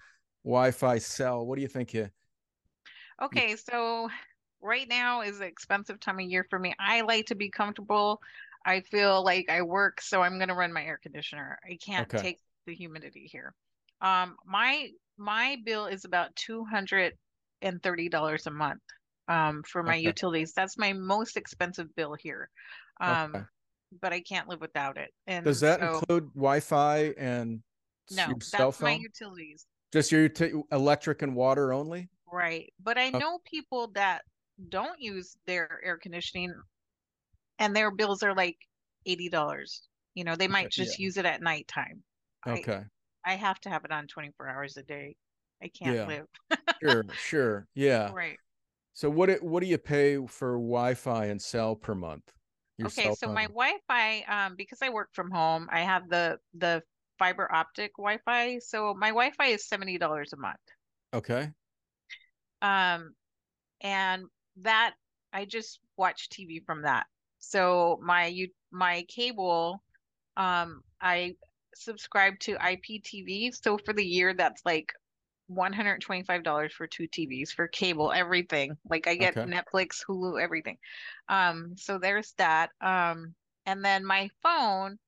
Wi-Fi, 0.44 0.98
cell. 0.98 1.44
What 1.44 1.56
do 1.56 1.62
you 1.62 1.68
think 1.68 1.92
you? 1.94 2.08
Okay, 3.20 3.56
so 3.56 4.08
right 4.60 4.88
now 4.88 5.22
is 5.22 5.38
an 5.40 5.46
expensive 5.46 6.00
time 6.00 6.18
of 6.18 6.26
year 6.26 6.46
for 6.48 6.58
me. 6.58 6.74
I 6.78 7.02
like 7.02 7.26
to 7.26 7.34
be 7.34 7.50
comfortable. 7.50 8.20
I 8.64 8.80
feel 8.80 9.24
like 9.24 9.48
I 9.48 9.62
work, 9.62 10.00
so 10.00 10.22
I'm 10.22 10.38
gonna 10.38 10.54
run 10.54 10.72
my 10.72 10.84
air 10.84 10.98
conditioner. 11.02 11.58
I 11.64 11.76
can't 11.76 12.08
Okay. 12.08 12.18
take 12.18 12.40
the 12.66 12.74
humidity 12.74 13.28
here. 13.30 13.54
Um, 14.00 14.36
my 14.44 14.90
my 15.16 15.56
bill 15.64 15.86
is 15.86 16.04
about 16.04 16.34
two 16.36 16.64
hundred 16.64 17.14
and 17.62 17.82
thirty 17.82 18.08
dollars 18.08 18.46
a 18.46 18.50
month 18.50 18.82
um, 19.28 19.62
for 19.66 19.82
my 19.82 19.94
Okay. 19.94 20.08
utilities. 20.08 20.52
That's 20.52 20.76
my 20.78 20.92
most 20.92 21.36
expensive 21.36 21.94
bill 21.94 22.14
here. 22.14 22.50
Um, 23.00 23.32
Okay. 23.32 23.44
but 24.00 24.12
I 24.12 24.20
can't 24.20 24.48
live 24.48 24.60
without 24.60 24.98
it. 24.98 25.10
And 25.26 25.44
Does 25.44 25.60
that 25.60 25.80
so, 25.80 26.00
include 26.00 26.34
Wi-Fi 26.34 27.14
and 27.16 27.62
no, 28.10 28.34
cell 28.40 28.68
that's 28.68 28.80
my 28.80 28.94
utilities. 28.94 29.66
Just 29.92 30.12
your 30.12 30.22
uti- 30.22 30.52
electric 30.72 31.22
and 31.22 31.34
water 31.34 31.72
only? 31.72 32.08
Right. 32.30 32.72
But 32.82 32.98
I 32.98 33.10
know 33.10 33.38
people 33.44 33.88
that 33.94 34.22
don't 34.68 35.00
use 35.00 35.36
their 35.46 35.80
air 35.84 35.98
conditioning 35.98 36.54
and 37.58 37.74
their 37.74 37.90
bills 37.90 38.22
are 38.22 38.34
like 38.34 38.58
$80. 39.06 39.88
You 40.14 40.24
know, 40.24 40.36
they 40.36 40.48
might 40.48 40.70
just 40.70 40.98
use 40.98 41.16
it 41.16 41.26
at 41.26 41.42
nighttime. 41.42 42.02
I, 42.48 42.68
Okay. 42.68 42.84
I 43.24 43.34
have 43.34 43.60
to 43.62 43.70
have 43.70 43.84
it 43.84 43.92
on 43.92 44.06
24 44.06 44.48
hours 44.48 44.76
a 44.76 44.82
day. 44.82 45.16
I 45.62 45.68
can't 45.68 45.98
Yeah. 45.98 46.06
live. 46.06 46.26
Sure, 46.82 47.04
sure. 47.16 47.68
Yeah. 47.74 48.12
Right. 48.12 48.38
So 48.94 49.10
what 49.10 49.30
it, 49.30 49.42
what 49.42 49.62
do 49.62 49.66
you 49.68 49.78
pay 49.78 50.26
for 50.26 50.52
Wi-Fi 50.54 51.26
and 51.26 51.40
cell 51.40 51.76
per 51.76 51.94
month? 51.94 52.32
Your 52.78 52.88
Okay, 52.88 53.10
so 53.12 53.28
my. 53.28 53.44
Wi-Fi, 53.46 54.22
um, 54.22 54.56
because 54.56 54.80
I 54.82 54.90
work 54.90 55.10
from 55.12 55.30
home, 55.30 55.68
I 55.70 55.80
have 55.80 56.08
the 56.08 56.38
the 56.54 56.82
fiber 57.18 57.50
optic 57.52 57.92
Wi-Fi. 57.96 58.58
So 58.60 58.94
my 58.94 59.08
Wi-Fi 59.08 59.46
is 59.46 59.66
$70 59.66 60.32
a 60.32 60.36
month. 60.36 60.60
Okay. 61.12 61.52
Um, 62.62 63.14
and 63.80 64.26
that 64.62 64.94
I 65.32 65.44
just 65.44 65.80
watch 65.96 66.28
TV 66.30 66.64
from 66.64 66.82
that. 66.82 67.06
So 67.38 67.98
my 68.02 68.26
you 68.26 68.48
my 68.72 69.04
cable, 69.08 69.82
um, 70.36 70.82
I 71.00 71.36
subscribe 71.74 72.38
to 72.40 72.56
IPTV. 72.56 73.54
So 73.54 73.78
for 73.78 73.92
the 73.92 74.04
year, 74.04 74.34
that's 74.34 74.62
like 74.64 74.92
$125 75.50 76.72
for 76.72 76.86
two 76.86 77.08
TVs 77.08 77.50
for 77.50 77.68
cable, 77.68 78.12
everything. 78.12 78.76
Like 78.88 79.06
I 79.06 79.16
get 79.16 79.36
Okay. 79.36 79.50
Netflix, 79.50 80.04
Hulu, 80.08 80.40
everything. 80.42 80.78
Um, 81.28 81.74
so 81.76 81.98
there's 81.98 82.32
that. 82.38 82.70
Um, 82.80 83.34
and 83.66 83.84
then 83.84 84.04
my 84.04 84.30
phone. 84.42 84.98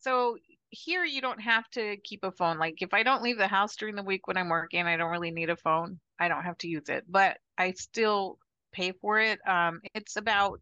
So 0.00 0.36
here 0.70 1.04
you 1.04 1.20
don't 1.22 1.40
have 1.40 1.68
to 1.70 1.96
keep 2.04 2.24
a 2.24 2.32
phone. 2.32 2.58
Like 2.58 2.82
if 2.82 2.94
I 2.94 3.02
don't 3.02 3.22
leave 3.22 3.38
the 3.38 3.48
house 3.48 3.76
during 3.76 3.96
the 3.96 4.02
week 4.02 4.26
when 4.26 4.36
I'm 4.36 4.48
working, 4.48 4.86
I 4.86 4.96
don't 4.96 5.10
really 5.10 5.30
need 5.32 5.50
a 5.50 5.56
phone. 5.56 6.00
I 6.18 6.28
don't 6.28 6.44
have 6.44 6.58
to 6.58 6.68
use 6.68 6.88
it, 6.88 7.04
but 7.08 7.38
I 7.58 7.72
still 7.72 8.38
pay 8.72 8.92
for 8.92 9.18
it. 9.18 9.38
Um, 9.46 9.80
it's 9.94 10.16
about 10.16 10.60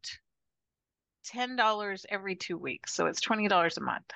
$10 1.24 2.06
every 2.08 2.36
two 2.36 2.56
weeks. 2.56 2.94
So 2.94 3.06
it's 3.06 3.20
$20 3.20 3.76
a 3.76 3.82
month. 3.82 4.10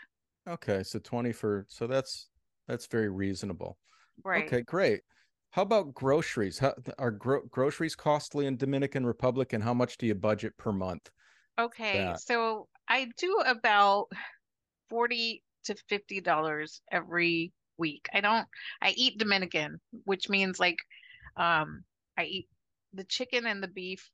Okay, 0.48 0.82
so 0.82 0.98
20 0.98 1.32
for 1.32 1.66
so 1.68 1.86
that's 1.86 2.28
that's 2.66 2.86
very 2.86 3.08
reasonable. 3.08 3.76
Right. 4.24 4.46
Okay, 4.46 4.62
great. 4.62 5.02
How 5.50 5.62
about 5.62 5.94
groceries? 5.94 6.58
How 6.58 6.74
are 6.98 7.10
gro- 7.10 7.44
groceries 7.50 7.94
costly 7.94 8.46
in 8.46 8.56
Dominican 8.56 9.04
Republic 9.04 9.52
and 9.52 9.62
how 9.62 9.74
much 9.74 9.98
do 9.98 10.06
you 10.06 10.14
budget 10.14 10.56
per 10.56 10.72
month? 10.72 11.10
Okay. 11.58 11.98
That. 11.98 12.20
So 12.20 12.68
I 12.88 13.08
do 13.18 13.36
about 13.46 14.08
40 14.88 15.42
to 15.64 15.74
$50 15.88 16.80
every 16.90 17.52
week. 17.78 18.08
I 18.12 18.20
don't 18.20 18.48
I 18.80 18.90
eat 18.96 19.18
Dominican, 19.18 19.80
which 20.04 20.28
means 20.28 20.58
like 20.58 20.78
um 21.36 21.84
I 22.18 22.24
eat 22.24 22.48
the 22.92 23.04
chicken 23.04 23.46
and 23.46 23.62
the 23.62 23.68
beef 23.68 24.10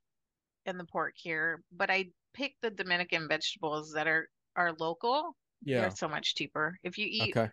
and 0.67 0.79
the 0.79 0.85
pork 0.85 1.15
here, 1.17 1.63
but 1.73 1.91
I 1.91 2.11
pick 2.35 2.55
the 2.63 2.71
Dominican 2.71 3.29
vegetables 3.29 3.93
that 3.93 4.07
are 4.07 4.29
are 4.57 4.73
local. 4.79 5.37
Yeah. 5.65 5.83
They're 5.83 5.91
so 5.97 6.09
much 6.09 6.35
cheaper. 6.35 6.77
If 6.83 6.99
you 6.99 7.07
eat 7.11 7.37
Okay. 7.37 7.51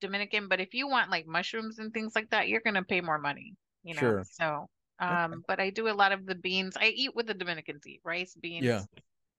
Dominican, 0.00 0.48
but 0.48 0.60
if 0.60 0.72
you 0.74 0.88
want 0.88 1.10
like 1.10 1.26
mushrooms 1.26 1.78
and 1.78 1.92
things 1.92 2.12
like 2.14 2.30
that, 2.30 2.48
you're 2.48 2.62
gonna 2.64 2.84
pay 2.84 3.00
more 3.00 3.18
money, 3.18 3.54
you 3.82 3.94
know. 3.94 4.00
Sure. 4.00 4.24
So 4.30 4.66
Okay. 5.02 5.12
um, 5.14 5.42
but 5.48 5.60
I 5.60 5.70
do 5.70 5.88
a 5.88 5.94
lot 5.94 6.12
of 6.12 6.26
the 6.26 6.34
beans. 6.34 6.76
I 6.78 6.88
eat 6.88 7.14
with 7.14 7.26
the 7.26 7.34
Dominicans 7.34 7.86
eat, 7.86 8.00
rice, 8.04 8.34
beans, 8.34 8.64
Yeah. 8.66 8.82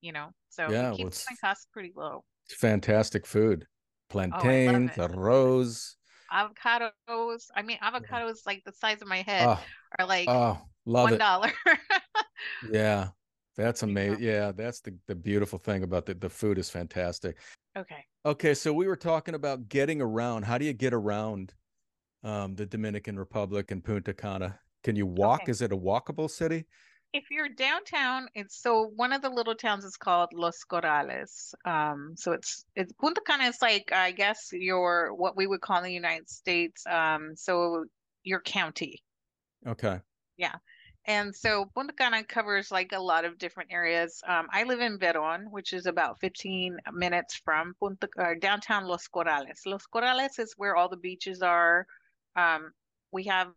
you 0.01 0.11
know. 0.11 0.31
So 0.49 0.69
Yeah, 0.69 0.91
it 0.91 0.97
keeps 0.97 1.21
it's- 1.21 1.25
my 1.29 1.47
costs 1.49 1.67
pretty 1.71 1.93
low. 1.95 2.23
It's 2.45 2.55
fantastic 2.55 3.25
food. 3.27 3.65
Oh, 3.65 4.13
Plantains, 4.13 4.91
it. 4.91 4.97
arroz. 4.97 5.95
Avocados. 6.31 7.45
I 7.55 7.61
mean, 7.61 7.77
avocados 7.77 8.45
like 8.45 8.63
the 8.65 8.71
size 8.73 9.01
of 9.01 9.07
my 9.07 9.21
head 9.21 9.47
Oh, 9.47 9.63
are 9.99 10.05
like 10.05 10.27
oh, 10.29 10.59
love 10.85 11.11
one 11.11 11.13
it. 11.13 11.53
Yeah. 12.71 13.09
That's 13.57 13.83
amazing. 13.83 14.23
Yeah, 14.23 14.51
that's 14.51 14.79
the, 14.81 14.95
the 15.07 15.15
beautiful 15.15 15.59
thing 15.59 15.83
about 15.83 16.05
the, 16.05 16.13
the 16.13 16.29
food 16.29 16.57
is 16.57 16.69
fantastic. 16.69 17.37
Okay. 17.77 18.05
Okay, 18.25 18.53
so 18.53 18.73
we 18.73 18.87
were 18.87 18.95
talking 18.95 19.35
about 19.35 19.67
getting 19.67 20.01
around. 20.01 20.43
How 20.43 20.57
do 20.57 20.65
you 20.65 20.73
get 20.73 20.93
around 20.93 21.53
um, 22.23 22.55
the 22.55 22.65
Dominican 22.65 23.19
Republic 23.19 23.71
and 23.71 23.83
Punta 23.83 24.13
Cana? 24.13 24.59
Can 24.83 24.95
you 24.95 25.05
walk? 25.05 25.43
Okay. 25.43 25.51
Is 25.51 25.61
it 25.61 25.71
a 25.71 25.77
walkable 25.77 26.29
city? 26.29 26.65
If 27.13 27.25
you're 27.29 27.49
downtown, 27.49 28.29
it's 28.35 28.61
so 28.61 28.91
one 28.95 29.11
of 29.11 29.21
the 29.21 29.29
little 29.29 29.55
towns 29.55 29.83
is 29.83 29.97
called 29.97 30.29
Los 30.33 30.59
Corales. 30.69 31.53
Um, 31.65 32.13
so 32.15 32.31
it's 32.31 32.63
it's 32.75 32.93
Punta 32.93 33.21
Cana 33.27 33.43
is 33.43 33.57
like 33.61 33.91
I 33.91 34.11
guess 34.11 34.49
your 34.53 35.13
what 35.13 35.35
we 35.35 35.45
would 35.45 35.59
call 35.59 35.79
in 35.79 35.83
the 35.83 35.93
United 35.93 36.29
States. 36.29 36.83
Um, 36.87 37.33
so 37.35 37.83
your 38.23 38.39
county. 38.39 39.03
Okay. 39.67 39.99
And 41.05 41.35
so 41.35 41.65
Punta 41.73 41.93
Cana 41.93 42.23
covers 42.23 42.71
like 42.71 42.91
a 42.91 42.99
lot 42.99 43.25
of 43.25 43.39
different 43.39 43.71
areas. 43.71 44.21
Um, 44.27 44.47
I 44.51 44.63
live 44.63 44.81
in 44.81 44.99
Verón, 44.99 45.49
which 45.49 45.73
is 45.73 45.87
about 45.87 46.19
15 46.19 46.77
minutes 46.93 47.41
from 47.43 47.73
Punta 47.79 48.07
uh, 48.19 48.33
downtown 48.39 48.85
Los 48.85 49.07
Corales. 49.07 49.65
Los 49.65 49.87
Corales 49.87 50.39
is 50.39 50.53
where 50.57 50.75
all 50.75 50.89
the 50.89 50.97
beaches 50.97 51.41
are. 51.41 51.87
Um, 52.35 52.71
we 53.11 53.23
have 53.23 53.51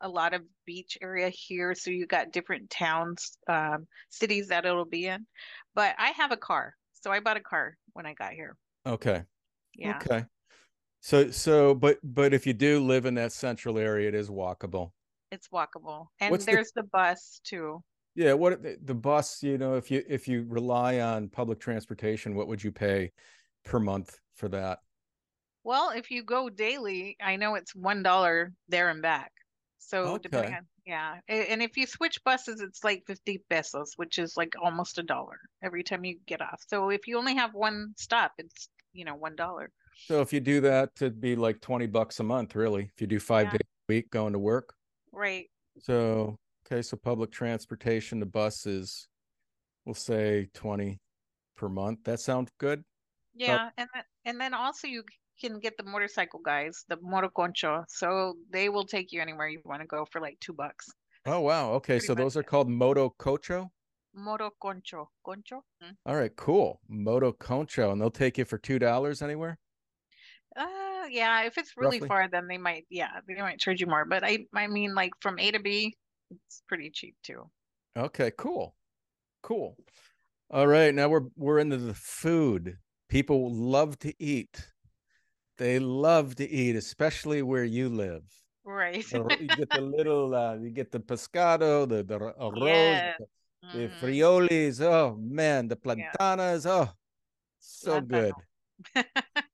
a 0.00 0.08
lot 0.08 0.32
of 0.32 0.42
beach 0.64 0.96
area 1.02 1.28
here, 1.28 1.74
so 1.74 1.90
you 1.90 2.06
got 2.06 2.32
different 2.32 2.70
towns, 2.70 3.36
um, 3.48 3.86
cities 4.08 4.48
that 4.48 4.64
it'll 4.64 4.84
be 4.84 5.06
in. 5.06 5.26
But 5.74 5.94
I 5.98 6.10
have 6.10 6.32
a 6.32 6.36
car, 6.36 6.74
so 6.92 7.10
I 7.10 7.20
bought 7.20 7.36
a 7.36 7.40
car 7.40 7.76
when 7.92 8.06
I 8.06 8.14
got 8.14 8.32
here. 8.32 8.56
Okay. 8.86 9.24
Yeah, 9.74 9.98
Okay. 9.98 10.24
So 11.00 11.30
so 11.30 11.74
but 11.74 11.98
but 12.02 12.34
if 12.34 12.46
you 12.46 12.52
do 12.52 12.80
live 12.80 13.06
in 13.06 13.14
that 13.14 13.32
central 13.32 13.78
area, 13.78 14.08
it 14.08 14.14
is 14.14 14.30
walkable. 14.30 14.92
It's 15.30 15.48
walkable, 15.48 16.08
and 16.20 16.36
What's 16.36 16.46
there's 16.46 16.72
the 16.72 16.82
bus 16.84 17.40
too. 17.44 17.82
Yeah, 18.14 18.32
what 18.32 18.62
the, 18.62 18.78
the 18.82 18.94
bus, 18.94 19.42
you 19.42 19.58
know, 19.58 19.74
if 19.76 19.90
you 19.90 20.02
if 20.08 20.26
you 20.26 20.44
rely 20.44 21.00
on 21.00 21.28
public 21.28 21.60
transportation, 21.60 22.34
what 22.34 22.48
would 22.48 22.62
you 22.64 22.72
pay 22.72 23.12
per 23.64 23.78
month 23.78 24.20
for 24.34 24.48
that? 24.48 24.80
Well, 25.62 25.90
if 25.90 26.10
you 26.10 26.22
go 26.24 26.48
daily, 26.50 27.16
I 27.20 27.36
know 27.36 27.54
it's 27.54 27.72
one 27.74 28.02
dollar 28.02 28.54
there 28.68 28.88
and 28.90 29.00
back. 29.02 29.32
So 29.78 30.18
depending 30.18 30.52
Okay. 30.52 30.58
on 30.58 30.68
yeah, 30.84 31.20
and 31.28 31.62
if 31.62 31.76
you 31.76 31.86
switch 31.86 32.22
buses, 32.24 32.60
it's 32.60 32.82
like 32.82 33.04
50 33.06 33.38
pesos, 33.50 33.92
which 33.96 34.18
is 34.18 34.36
like 34.36 34.54
almost 34.60 34.98
a 34.98 35.02
dollar 35.02 35.38
every 35.62 35.84
time 35.84 36.04
you 36.04 36.18
get 36.26 36.40
off. 36.42 36.62
So 36.66 36.90
if 36.90 37.06
you 37.06 37.18
only 37.18 37.34
have 37.36 37.54
one 37.54 37.94
stop, 37.98 38.32
it's 38.38 38.68
you 38.92 39.04
know 39.04 39.14
one 39.14 39.36
dollar. 39.36 39.70
So 40.08 40.20
if 40.22 40.32
you 40.32 40.40
do 40.40 40.60
that, 40.62 40.92
it'd 40.96 41.20
be 41.20 41.36
like 41.36 41.60
20 41.60 41.86
bucks 41.86 42.20
a 42.20 42.22
month, 42.22 42.54
really. 42.54 42.84
If 42.94 43.00
you 43.00 43.06
do 43.06 43.20
five 43.20 43.48
Yeah. 43.48 43.50
days 43.50 43.60
a 43.62 43.92
week 43.92 44.10
going 44.10 44.32
to 44.32 44.38
work. 44.38 44.74
Right. 45.18 45.46
So 45.80 46.36
okay, 46.64 46.80
so 46.80 46.96
public 46.96 47.32
transportation, 47.32 48.20
the 48.20 48.26
bus 48.26 48.66
is 48.66 49.08
we'll 49.84 49.96
say 49.96 50.48
20 50.54 51.00
per 51.56 51.68
month. 51.68 51.98
That 52.04 52.20
sound 52.20 52.52
good? 52.58 52.84
Yeah, 53.34 53.70
and 53.76 53.88
then 53.92 54.02
and 54.24 54.40
then 54.40 54.54
also 54.54 54.86
you 54.86 55.02
can 55.40 55.58
get 55.58 55.76
the 55.76 55.82
motorcycle 55.82 56.38
guys, 56.38 56.84
the 56.88 56.98
motoconcho. 56.98 57.84
So 57.88 58.34
they 58.48 58.68
will 58.68 58.84
take 58.84 59.10
you 59.10 59.20
anywhere 59.20 59.48
you 59.48 59.60
want 59.64 59.80
to 59.80 59.88
go 59.88 60.06
for 60.12 60.20
like 60.20 60.38
two 60.40 60.52
bucks. 60.52 60.86
Oh 61.26 61.40
wow. 61.40 61.72
Okay, 61.72 61.94
Pretty 61.94 62.06
so 62.06 62.14
those 62.14 62.36
much 62.36 62.44
are 62.44 62.48
called 62.48 62.68
Moto 62.70 63.12
Cocho. 63.18 63.70
Motoconcho. 64.16 65.06
Concho? 65.24 65.64
Mm. 65.82 65.96
All 66.06 66.16
right, 66.16 66.34
cool. 66.36 66.80
Moto 66.88 67.32
Concho, 67.32 67.90
and 67.90 68.00
they'll 68.00 68.10
take 68.10 68.38
you 68.38 68.44
for 68.44 68.58
two 68.58 68.78
dollars 68.78 69.20
anywhere. 69.20 69.58
Uh, 70.56 70.87
yeah, 71.10 71.42
if 71.44 71.58
it's 71.58 71.76
really 71.76 71.98
Roughly? 71.98 72.08
far, 72.08 72.28
then 72.28 72.46
they 72.48 72.58
might, 72.58 72.86
yeah, 72.90 73.20
they 73.26 73.34
might 73.34 73.58
charge 73.58 73.80
you 73.80 73.86
more. 73.86 74.04
But 74.04 74.24
I, 74.24 74.46
I 74.54 74.66
mean, 74.66 74.94
like 74.94 75.12
from 75.20 75.38
A 75.38 75.50
to 75.50 75.58
B, 75.60 75.96
it's 76.30 76.62
pretty 76.68 76.90
cheap 76.90 77.16
too. 77.22 77.50
Okay, 77.96 78.30
cool. 78.36 78.74
Cool. 79.42 79.76
All 80.50 80.66
right, 80.66 80.94
now 80.94 81.08
we're 81.08 81.26
we're 81.36 81.58
into 81.58 81.76
the 81.76 81.94
food. 81.94 82.78
People 83.08 83.52
love 83.52 83.98
to 84.00 84.12
eat. 84.22 84.68
They 85.58 85.78
love 85.78 86.36
to 86.36 86.48
eat, 86.48 86.76
especially 86.76 87.42
where 87.42 87.64
you 87.64 87.88
live. 87.88 88.22
Right. 88.64 89.04
The 89.10 89.36
you 89.40 89.48
get 89.48 89.72
the 89.72 89.80
little 89.96 90.34
uh, 90.34 90.56
you 90.56 90.70
get 90.70 90.90
the 90.92 91.00
pescado, 91.00 91.88
the 91.88 92.02
the 92.02 92.18
arroz, 92.18 92.98
Yes. 92.98 93.20
the 93.72 93.88
Mhm. 93.88 94.00
friolis. 94.00 94.80
Oh 94.80 95.16
man, 95.20 95.68
the 95.68 95.76
plantanas. 95.76 96.66
Oh, 96.66 96.90
so 97.60 98.00
good. 98.00 98.34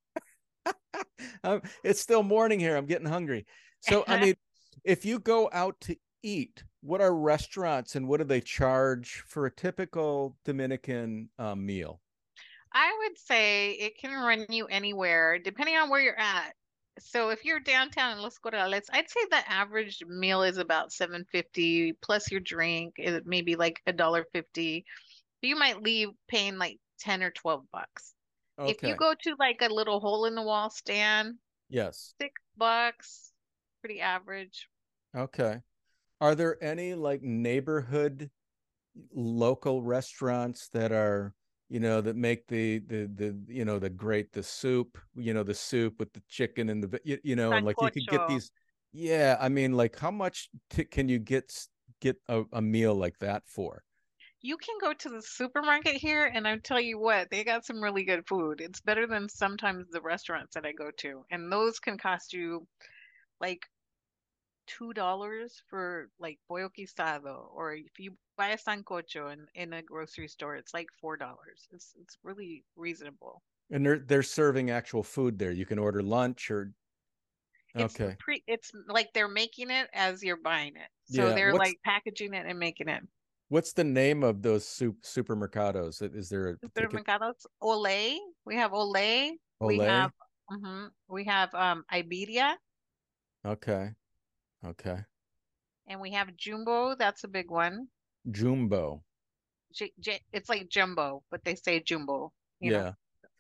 Um, 1.43 1.63
it's 1.83 2.01
still 2.01 2.23
morning 2.23 2.59
here. 2.59 2.77
I'm 2.77 2.87
getting 2.87 3.07
hungry. 3.07 3.47
So, 3.81 4.05
I 4.09 4.19
mean, 4.19 4.35
if 4.85 5.05
you 5.05 5.19
go 5.19 5.51
out 5.53 5.81
to 5.83 5.97
eat, 6.23 6.65
what 6.81 7.01
are 7.01 7.15
restaurants 7.15 7.97
and 7.97 8.09
what 8.09 8.19
do 8.19 8.25
they 8.25 8.41
charge 8.41 9.25
for 9.27 9.47
a 9.47 9.51
typical 9.51 10.37
Dominican 10.45 11.29
uh, 11.39 11.55
meal? 11.55 12.01
I 12.73 12.93
would 13.03 13.19
say 13.19 13.73
it 13.73 13.99
can 13.99 14.11
run 14.13 14.47
you 14.49 14.67
anywhere, 14.67 15.39
depending 15.39 15.77
on 15.77 15.91
where 15.91 16.01
you're 16.01 16.19
at. 16.19 16.55
So 16.99 17.31
if 17.31 17.45
you're 17.45 17.61
downtown 17.61 18.17
in 18.17 18.23
Los 18.23 18.39
Corales, 18.39 18.87
I'd 18.93 19.11
say 19.11 19.21
the 19.31 19.51
average 19.51 20.03
meal 20.07 20.43
is 20.43 20.59
about 20.59 20.93
750 20.93 21.95
plus 22.03 22.31
your 22.31 22.41
drink 22.41 22.95
is 22.99 23.23
maybe 23.25 23.57
like 23.57 23.81
a 23.87 23.93
dollar 23.93 24.25
fifty. 24.33 24.85
You 25.43 25.57
might 25.57 25.83
leave 25.83 26.09
paying 26.29 26.57
like 26.57 26.79
10 27.01 27.23
or 27.23 27.31
12 27.31 27.65
bucks. 27.73 28.14
If 28.59 28.83
you 28.83 28.95
go 28.95 29.15
to 29.23 29.37
like 29.39 29.61
a 29.63 29.73
little 29.73 30.01
hole 30.01 30.27
in 30.27 30.35
the 30.35 30.43
wall 30.43 30.71
stand, 30.71 31.35
yes. 31.69 32.15
six 32.21 32.33
bucks, 32.57 33.33
pretty 33.81 34.01
average. 34.01 34.69
Okay. 35.17 35.61
Are 36.21 36.35
there 36.35 36.63
any 36.63 36.95
like 36.95 37.23
neighborhood 37.23 38.31
local 39.13 39.83
restaurants 39.83 40.69
that 40.69 40.93
are, 40.93 41.35
you 41.69 41.81
know, 41.81 42.01
that 42.01 42.17
make 42.17 42.47
the 42.47 42.79
the 42.79 43.11
the 43.15 43.37
you 43.49 43.65
know 43.65 43.79
the 43.79 43.91
great 43.91 44.33
the 44.33 44.43
soup, 44.43 44.99
you 45.17 45.35
know, 45.35 45.43
the 45.43 45.55
soup 45.55 45.99
with 45.99 46.13
the 46.13 46.23
chicken 46.29 46.69
and 46.69 46.83
the 46.83 47.01
you, 47.05 47.19
you 47.25 47.37
know, 47.37 47.53
and 47.53 47.67
like 47.67 47.77
you 47.81 47.91
could 47.91 48.07
get 48.07 48.27
these. 48.29 48.51
Yeah, 48.93 49.37
I 49.41 49.49
mean, 49.49 49.73
like 49.73 49.99
how 49.99 50.13
much 50.13 50.49
t- 50.71 50.85
can 50.85 51.09
you 51.09 51.19
get 51.19 51.53
get 52.01 52.17
a, 52.29 52.45
a 52.53 52.63
meal 52.63 52.95
like 52.95 53.19
that 53.19 53.43
for? 53.47 53.83
You 54.45 54.59
can 54.59 54.79
go 54.79 54.93
to 54.95 55.09
the 55.09 55.23
supermarket 55.23 55.97
here, 55.97 56.25
and 56.27 56.47
I'll 56.47 56.61
tell 56.61 56.79
you 56.81 57.01
what, 57.01 57.31
they 57.31 57.43
got 57.43 57.65
some 57.65 57.83
really 57.83 58.05
good 58.05 58.29
food. 58.29 58.61
It's 58.61 58.81
better 58.81 59.09
than 59.09 59.29
sometimes 59.29 59.89
the 59.91 60.01
restaurants 60.01 60.55
that 60.55 60.65
I 60.65 60.71
go 60.71 60.93
to, 60.99 61.27
and 61.31 61.51
those 61.53 61.81
can 61.81 61.99
cost 61.99 62.33
you 62.33 62.69
like 63.41 63.67
two 64.67 64.93
dollars 64.93 65.63
for 65.69 66.11
like 66.19 66.39
pollo 66.49 66.69
guisado, 66.69 67.51
or 67.53 67.75
if 67.75 67.99
you 67.99 68.17
buy 68.37 68.49
a 68.49 68.59
sancocho 68.59 69.33
in, 69.33 69.47
in 69.55 69.73
a 69.73 69.83
grocery 69.83 70.29
store, 70.29 70.57
it's 70.57 70.75
like 70.75 70.89
four 71.01 71.17
dollars. 71.17 71.67
It's 71.73 71.95
it's 71.99 72.19
really 72.23 72.65
reasonable. 72.77 73.43
And 73.71 73.85
they're 73.85 73.99
they're 73.99 74.23
serving 74.23 74.71
actual 74.71 75.03
food 75.03 75.39
there. 75.39 75.51
You 75.53 75.67
can 75.67 75.79
order 75.79 76.03
lunch 76.03 76.51
or 76.51 76.75
It's 77.77 77.97
Okay. 77.97 78.19
pre 78.19 78.43
it's 78.49 78.73
like 78.87 79.13
they're 79.13 79.29
making 79.29 79.71
it 79.71 79.89
as 79.93 80.23
you're 80.25 80.37
buying 80.37 80.77
it. 80.77 80.91
So 81.05 81.31
Yeah, 81.31 81.33
they're 81.33 81.55
what's- 81.55 81.55
like 81.55 81.81
packaging 81.85 82.35
it 82.35 82.47
and 82.47 82.59
making 82.59 82.89
it. 82.89 83.05
What's 83.49 83.73
the 83.73 83.85
name 83.85 84.25
of 84.25 84.43
those 84.43 84.67
soup 84.67 85.03
supermercados? 85.03 86.03
Is 86.15 86.29
there 86.29 86.49
a 86.49 86.57
Supermercados, 86.67 87.47
Olé. 87.63 88.17
We 88.45 88.57
have 88.57 88.73
Olé. 88.73 89.33
We 89.61 89.79
Olé? 89.79 89.87
have 89.87 90.13
mhm, 90.51 90.89
we 91.09 91.25
have 91.25 91.55
um 91.55 91.85
Iberia 91.93 92.57
Okay. 93.47 93.91
Okay. 94.65 94.99
and 95.87 96.01
we 96.01 96.11
have 96.13 96.35
Jumbo. 96.37 96.95
That's 96.97 97.25
a 97.25 97.29
big 97.29 97.51
one. 97.51 97.89
Jumbo. 98.31 99.03
J 99.75 99.93
J 100.01 100.21
it's 100.33 100.49
like 100.49 100.69
Jumbo, 100.69 101.23
but 101.31 101.45
they 101.45 101.55
say 101.55 101.81
Jumbo. 101.81 102.33
You 102.61 102.73
yeah. 102.73 102.79
know? 102.79 102.95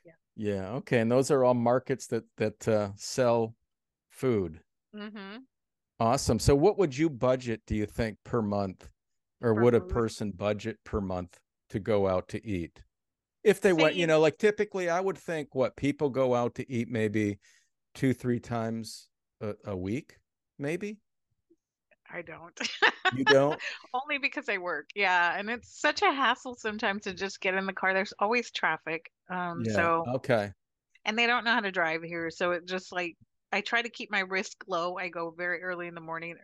Yeah. 0.04 0.12
Yeah. 0.36 0.68
Okay. 0.76 0.98
And 1.00 1.10
those 1.10 1.30
are 1.30 1.44
all 1.44 1.54
markets 1.54 2.06
that 2.08 2.24
that 2.36 2.68
uh, 2.68 2.90
sell 2.96 3.54
food. 4.10 4.60
Mm-hmm. 4.94 5.38
Awesome. 6.00 6.38
So 6.38 6.54
what 6.54 6.76
would 6.78 6.96
you 6.96 7.08
budget, 7.08 7.62
do 7.66 7.74
you 7.74 7.86
think, 7.86 8.18
per 8.24 8.42
month? 8.42 8.88
Or 9.40 9.54
would 9.54 9.74
a 9.74 9.80
food? 9.80 9.88
person 9.90 10.30
budget 10.30 10.78
per 10.84 11.00
month 11.00 11.38
to 11.70 11.78
go 11.78 12.06
out 12.08 12.28
to 12.28 12.44
eat? 12.46 12.82
If 13.42 13.60
they 13.60 13.72
went, 13.72 13.94
Say- 13.94 14.00
you 14.00 14.06
know, 14.06 14.20
like 14.20 14.38
typically 14.38 14.88
I 14.88 15.00
would 15.00 15.18
think 15.18 15.54
what 15.54 15.76
people 15.76 16.08
go 16.08 16.34
out 16.34 16.54
to 16.56 16.70
eat 16.72 16.88
maybe 16.88 17.38
two, 17.94 18.14
three 18.14 18.40
times 18.40 19.08
a, 19.40 19.54
a 19.66 19.76
week, 19.76 20.18
maybe. 20.58 20.98
I 22.10 22.22
don't. 22.22 22.58
You 23.16 23.24
don't? 23.24 23.60
Only 23.92 24.18
because 24.18 24.48
I 24.48 24.58
work. 24.58 24.88
Yeah, 24.94 25.36
and 25.36 25.50
it's 25.50 25.80
such 25.80 26.02
a 26.02 26.12
hassle 26.12 26.54
sometimes 26.54 27.02
to 27.04 27.14
just 27.14 27.40
get 27.40 27.54
in 27.54 27.66
the 27.66 27.72
car. 27.72 27.92
There's 27.92 28.12
always 28.18 28.50
traffic. 28.50 29.10
Um, 29.28 29.62
yeah. 29.64 29.72
so 29.74 30.04
Okay. 30.14 30.52
and 31.04 31.18
they 31.18 31.26
don't 31.26 31.44
know 31.44 31.52
how 31.52 31.60
to 31.60 31.72
drive 31.72 32.02
here, 32.02 32.30
so 32.30 32.52
it 32.52 32.66
just 32.66 32.92
like 32.92 33.16
I 33.52 33.60
try 33.62 33.82
to 33.82 33.88
keep 33.88 34.10
my 34.10 34.20
risk 34.20 34.64
low. 34.68 34.96
I 34.96 35.08
go 35.08 35.30
very 35.36 35.62
early 35.62 35.86
in 35.88 35.94
the 35.94 36.00
morning. 36.00 36.36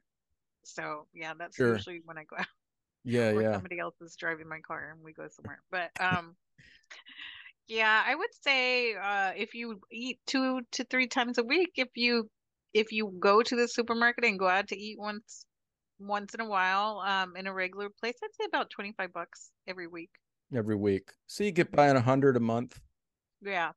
So 0.65 1.07
yeah, 1.15 1.35
that's 1.39 1.57
Sure. 1.57 1.75
usually 1.77 2.01
when 2.05 2.19
I 2.19 2.25
go 2.25 2.37
out 2.39 2.47
Yeah. 3.05 3.31
or 3.31 3.43
Yeah. 3.43 3.55
somebody 3.55 3.79
else 3.79 3.95
is 4.01 4.17
driving 4.17 4.49
my 4.49 4.61
car 4.61 4.91
and 4.93 5.03
we 5.03 5.13
go 5.13 5.29
somewhere. 5.29 5.61
But 5.71 5.91
um 6.01 6.37
yeah, 7.69 8.03
I 8.05 8.15
would 8.15 8.35
say 8.43 8.95
uh 8.95 9.33
if 9.37 9.55
you 9.55 9.81
eat 9.91 10.21
two 10.27 10.61
to 10.73 10.85
three 10.85 11.07
times 11.09 11.39
a 11.39 11.45
week, 11.45 11.73
if 11.77 11.89
you 11.95 12.29
if 12.73 12.93
you 12.93 13.15
go 13.19 13.43
to 13.43 13.57
the 13.57 13.69
supermarket 13.69 14.25
and 14.25 14.39
go 14.39 14.49
out 14.49 14.69
to 14.69 14.79
eat 14.79 14.99
once 14.99 15.47
once 15.99 16.35
in 16.35 16.41
a 16.41 16.49
while, 16.49 16.99
um 17.01 17.37
in 17.37 17.47
a 17.47 17.55
regular 17.55 17.89
place, 17.89 18.17
I'd 18.23 18.35
say 18.35 18.47
about 18.47 18.71
25 18.71 19.13
bucks 19.13 19.51
every 19.67 19.87
week. 19.87 20.11
Every 20.55 20.77
week. 20.77 21.13
So 21.27 21.45
you 21.45 21.53
get 21.53 21.71
by 21.71 21.91
on 21.91 21.97
a 21.97 22.01
hundred 22.01 22.37
a 22.37 22.41
month. 22.41 22.81
Yeah. 23.41 23.73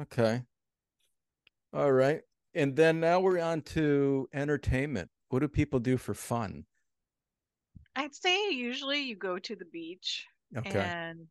Okay. 0.00 0.42
All 1.72 1.92
right. 1.92 2.22
And 2.54 2.76
then 2.76 3.00
now 3.00 3.20
we're 3.20 3.40
on 3.40 3.62
to 3.62 4.28
entertainment. 4.32 5.10
What 5.28 5.40
do 5.40 5.48
people 5.48 5.78
do 5.78 5.96
for 5.96 6.14
fun? 6.14 6.64
I'd 8.00 8.14
say 8.14 8.50
usually 8.50 9.00
you 9.00 9.14
go 9.16 9.38
to 9.38 9.54
the 9.54 9.66
beach 9.66 10.26
Okay. 10.56 10.92
and 10.94 11.28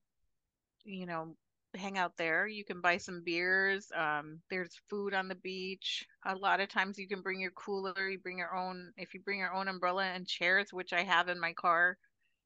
you 0.86 1.06
know 1.06 1.38
hang 1.76 1.98
out 1.98 2.18
there. 2.18 2.48
You 2.48 2.66
can 2.66 2.82
buy 2.82 2.98
some 2.98 3.24
beers 3.24 3.92
um 3.96 4.42
there's 4.50 4.76
food 4.90 5.14
on 5.14 5.28
the 5.30 5.36
beach. 5.36 6.08
A 6.26 6.36
lot 6.36 6.60
of 6.62 6.70
times 6.70 7.00
you 7.00 7.08
can 7.08 7.22
bring 7.24 7.40
your 7.42 7.52
cooler 7.52 8.10
you 8.10 8.20
bring 8.20 8.38
your 8.40 8.56
own 8.56 8.94
if 8.98 9.14
you 9.14 9.22
bring 9.22 9.40
your 9.40 9.54
own 9.54 9.68
umbrella 9.68 10.06
and 10.06 10.28
chairs 10.28 10.74
which 10.74 10.94
i 10.94 11.04
have 11.04 11.30
in 11.30 11.40
my 11.40 11.54
car 11.54 11.98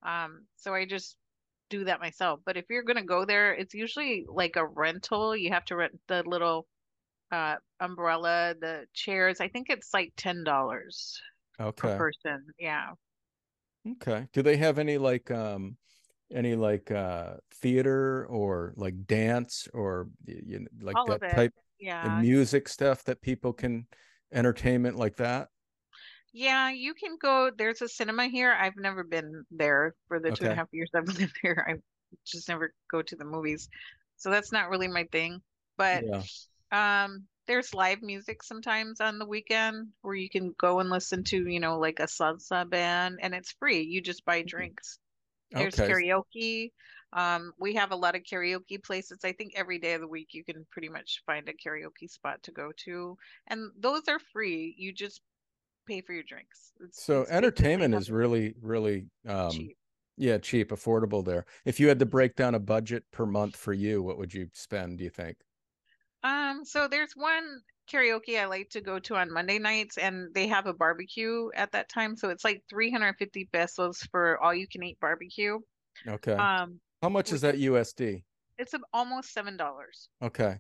um 0.04 0.48
so 0.56 0.74
i 0.74 0.86
just 0.86 1.18
do 1.70 1.86
that 1.86 2.00
myself. 2.02 2.42
But 2.46 2.58
if 2.58 2.66
you're 2.70 2.84
going 2.84 2.98
to 2.98 3.04
go 3.04 3.26
there 3.26 3.54
it's 3.56 3.74
usually 3.74 4.26
like 4.30 4.56
a 4.58 4.66
rental. 4.68 5.36
You 5.36 5.52
have 5.52 5.66
to 5.66 5.76
rent 5.78 6.00
the 6.08 6.24
little 6.24 6.68
uh 7.32 7.58
umbrella 7.80 8.56
the 8.60 8.88
chairs. 8.94 9.42
I 9.42 9.50
think 9.50 9.70
it's 9.70 9.94
like 9.94 10.14
ten 10.18 10.44
dollars 10.44 11.22
Okay. 11.60 11.78
per 11.78 11.90
person 11.92 12.48
yeah 12.60 12.94
Okay. 13.88 14.28
Do 14.34 14.42
they 14.42 14.58
have 14.58 14.80
any 14.80 14.98
like 14.98 15.30
um 15.32 15.78
any 16.32 16.56
like 16.56 16.92
uh 16.92 17.36
theater 17.54 18.26
or 18.28 18.74
like 18.78 19.06
dance 19.06 19.68
or 19.74 20.10
you 20.26 20.60
know, 20.60 20.68
like 20.82 21.00
All 21.00 21.06
that 21.06 21.28
type 21.30 21.54
yeah 21.80 22.00
of 22.02 22.14
music 22.14 22.68
stuff 22.70 23.04
that 23.06 23.22
people 23.22 23.54
can 23.54 23.88
entertainment 24.32 24.98
like 24.98 25.18
that? 25.18 25.50
Yeah, 26.34 26.70
you 26.72 26.94
can 26.94 27.18
go. 27.22 27.52
There's 27.56 27.82
a 27.82 27.88
cinema 27.88 28.28
here. 28.28 28.52
I've 28.54 28.76
never 28.78 29.04
been 29.04 29.46
there 29.52 29.94
for 30.08 30.20
the 30.20 30.32
two 30.32 30.46
and 30.46 30.54
a 30.54 30.56
Okay. 30.56 30.58
half 30.58 30.68
years 30.72 30.90
I've 30.96 31.08
lived 31.20 31.38
here. 31.42 31.66
I 31.68 31.76
just 32.26 32.50
never 32.50 32.74
go 32.92 33.02
to 33.02 33.16
the 33.16 33.26
movies. 33.26 33.70
So 34.18 34.30
that's 34.30 34.52
not 34.52 34.70
really 34.70 34.88
my 34.88 35.06
thing. 35.12 35.42
But 35.78 36.06
Yeah. 36.06 36.24
um 36.72 37.26
there's 37.48 37.74
live 37.74 38.02
music 38.02 38.44
sometimes 38.44 39.02
on 39.02 39.20
the 39.20 39.26
weekend 39.26 39.90
where 40.02 40.16
you 40.16 40.30
can 40.30 40.54
go 40.60 40.80
and 40.80 40.90
listen 40.90 41.24
to, 41.26 41.48
you 41.50 41.60
know, 41.60 41.80
like 41.80 42.00
a 42.00 42.04
salsa 42.04 42.70
band 42.70 43.20
and 43.22 43.34
it's 43.34 43.52
free. 43.54 43.82
You 43.82 44.02
just 44.02 44.26
buy 44.26 44.44
drinks. 44.44 45.00
There's 45.52 45.76
Okay. 45.76 45.88
karaoke. 45.88 46.72
Um, 47.14 47.54
we 47.60 47.76
have 47.76 47.92
a 47.92 47.96
lot 47.96 48.16
of 48.16 48.24
karaoke 48.24 48.84
places. 48.84 49.20
I 49.24 49.34
think 49.34 49.54
every 49.56 49.80
day 49.80 49.94
of 49.94 50.02
the 50.02 50.08
week 50.08 50.30
you 50.34 50.44
can 50.44 50.66
pretty 50.72 50.90
much 50.90 51.22
find 51.26 51.48
a 51.50 51.54
karaoke 51.54 52.10
spot 52.10 52.42
to 52.44 52.52
go 52.52 52.72
to. 52.86 53.18
And 53.48 53.72
those 53.78 54.04
are 54.08 54.20
free. 54.20 54.76
You 54.78 54.94
just 54.94 55.22
pay 55.88 56.02
for 56.02 56.14
your 56.14 56.24
drinks. 56.24 56.72
It's, 56.82 57.08
So 57.08 57.26
it's 57.26 57.30
entertainment 57.30 57.94
is 57.94 58.12
really, 58.12 58.56
really 58.62 59.08
um 59.26 59.48
cheap. 59.48 59.78
yeah, 60.16 60.38
cheap, 60.38 60.70
affordable 60.70 61.26
there. 61.26 61.46
If 61.66 61.80
you 61.80 61.88
had 61.88 61.98
to 62.00 62.06
break 62.06 62.36
down 62.36 62.54
a 62.56 62.60
budget 62.60 63.04
per 63.12 63.26
month 63.26 63.56
for 63.58 63.74
you, 63.74 64.04
what 64.04 64.18
would 64.20 64.34
you 64.34 64.50
spend, 64.54 65.00
do 65.00 65.04
you 65.04 65.10
think? 65.10 65.38
Um, 66.24 66.64
so 66.64 66.88
there's 66.88 67.14
one 67.16 67.60
karaoke 67.92 68.40
I 68.40 68.46
like 68.46 68.70
to 68.70 68.82
go 68.82 69.00
to 69.00 69.16
on 69.16 69.32
Monday 69.32 69.60
nights, 69.60 69.98
and 69.98 70.34
they 70.34 70.48
have 70.48 70.68
a 70.68 70.74
barbecue 70.74 71.50
at 71.56 71.72
that 71.74 71.90
time. 71.90 72.16
So 72.16 72.30
it's 72.30 72.44
like 72.44 72.64
350 72.70 73.50
pesos 73.52 74.00
for 74.12 74.42
all 74.42 74.54
you 74.54 74.68
can 74.68 74.84
eat 74.84 75.00
barbecue. 75.02 75.60
Okay. 76.08 76.34
Um, 76.34 76.80
How 77.02 77.10
much 77.10 77.32
is 77.34 77.42
that 77.42 77.56
USD? 77.56 78.24
it's 78.58 78.74
almost 78.94 79.34
seven 79.34 79.58
dollars. 79.58 80.10
Okay. 80.22 80.58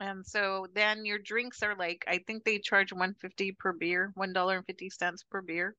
And 0.00 0.24
so 0.26 0.66
then 0.74 1.04
your 1.04 1.18
drinks 1.18 1.62
are 1.62 1.74
like 1.76 2.04
I 2.06 2.18
think 2.26 2.44
they 2.44 2.58
charge 2.58 2.92
150 2.92 3.52
per 3.58 3.72
beer, 3.72 4.12
one 4.14 4.32
dollar 4.32 4.56
and 4.56 4.66
fifty 4.66 4.90
cents 4.90 5.24
per 5.30 5.40
beer. 5.42 5.74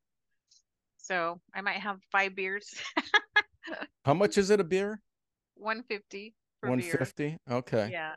So 0.97 1.39
I 1.53 1.61
might 1.61 1.79
have 1.79 1.97
five 2.11 2.33
beers, 2.35 2.73
How 4.05 4.13
much 4.13 4.37
is 4.37 4.49
it 4.49 4.59
a 4.59 4.63
beer? 4.63 4.99
150 5.55 6.33
per 6.61 6.69
One 6.69 6.79
beer. 6.79 7.07
Okay. 7.49 7.89
Yeah. 7.91 8.15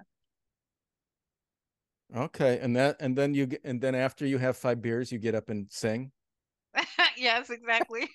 Okay. 2.14 2.58
And 2.60 2.76
that 2.76 2.96
and 3.00 3.16
then 3.16 3.34
you 3.34 3.48
and 3.64 3.80
then 3.80 3.94
after 3.94 4.26
you 4.26 4.38
have 4.38 4.56
five 4.56 4.80
beers, 4.82 5.10
you 5.10 5.18
get 5.18 5.34
up 5.34 5.48
and 5.50 5.66
sing. 5.70 6.12
Yes, 7.16 7.48
exactly. 7.50 8.08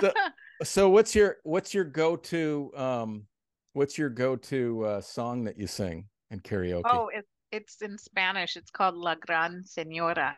So- 0.00 0.12
So 0.62 0.88
what's 0.88 1.14
your 1.16 1.38
what's 1.42 1.74
your 1.74 1.84
go-to 1.84 2.70
um 2.76 3.26
what's 3.72 3.98
your 3.98 4.08
go-to 4.08 4.84
uh 4.84 5.00
song 5.00 5.42
that 5.44 5.58
you 5.58 5.66
sing 5.66 6.06
in 6.30 6.38
karaoke? 6.40 6.82
Oh, 6.84 7.10
it's 7.12 7.28
it's 7.50 7.82
in 7.82 7.98
Spanish. 7.98 8.56
It's 8.56 8.70
called 8.70 8.94
La 8.96 9.16
Gran 9.16 9.62
Señora. 9.66 10.34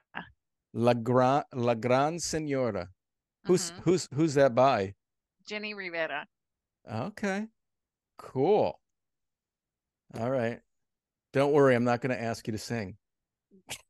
La 0.72 0.94
Gran 0.94 1.42
La 1.52 1.74
Gran 1.74 2.18
Senora. 2.18 2.88
Who's 3.44 3.72
Mhm. 3.72 3.80
who's 3.84 4.08
who's 4.14 4.34
that 4.34 4.54
by? 4.54 4.94
Jenni 5.48 5.74
Rivera. 5.76 6.26
Okay. 6.90 7.46
Cool. 8.18 8.80
All 10.18 10.30
right. 10.30 10.60
Don't 11.36 11.52
worry, 11.52 11.74
I'm 11.74 11.84
not 11.84 12.00
going 12.00 12.16
to 12.16 12.22
ask 12.22 12.46
you 12.46 12.52
to 12.52 12.58
sing. 12.58 12.96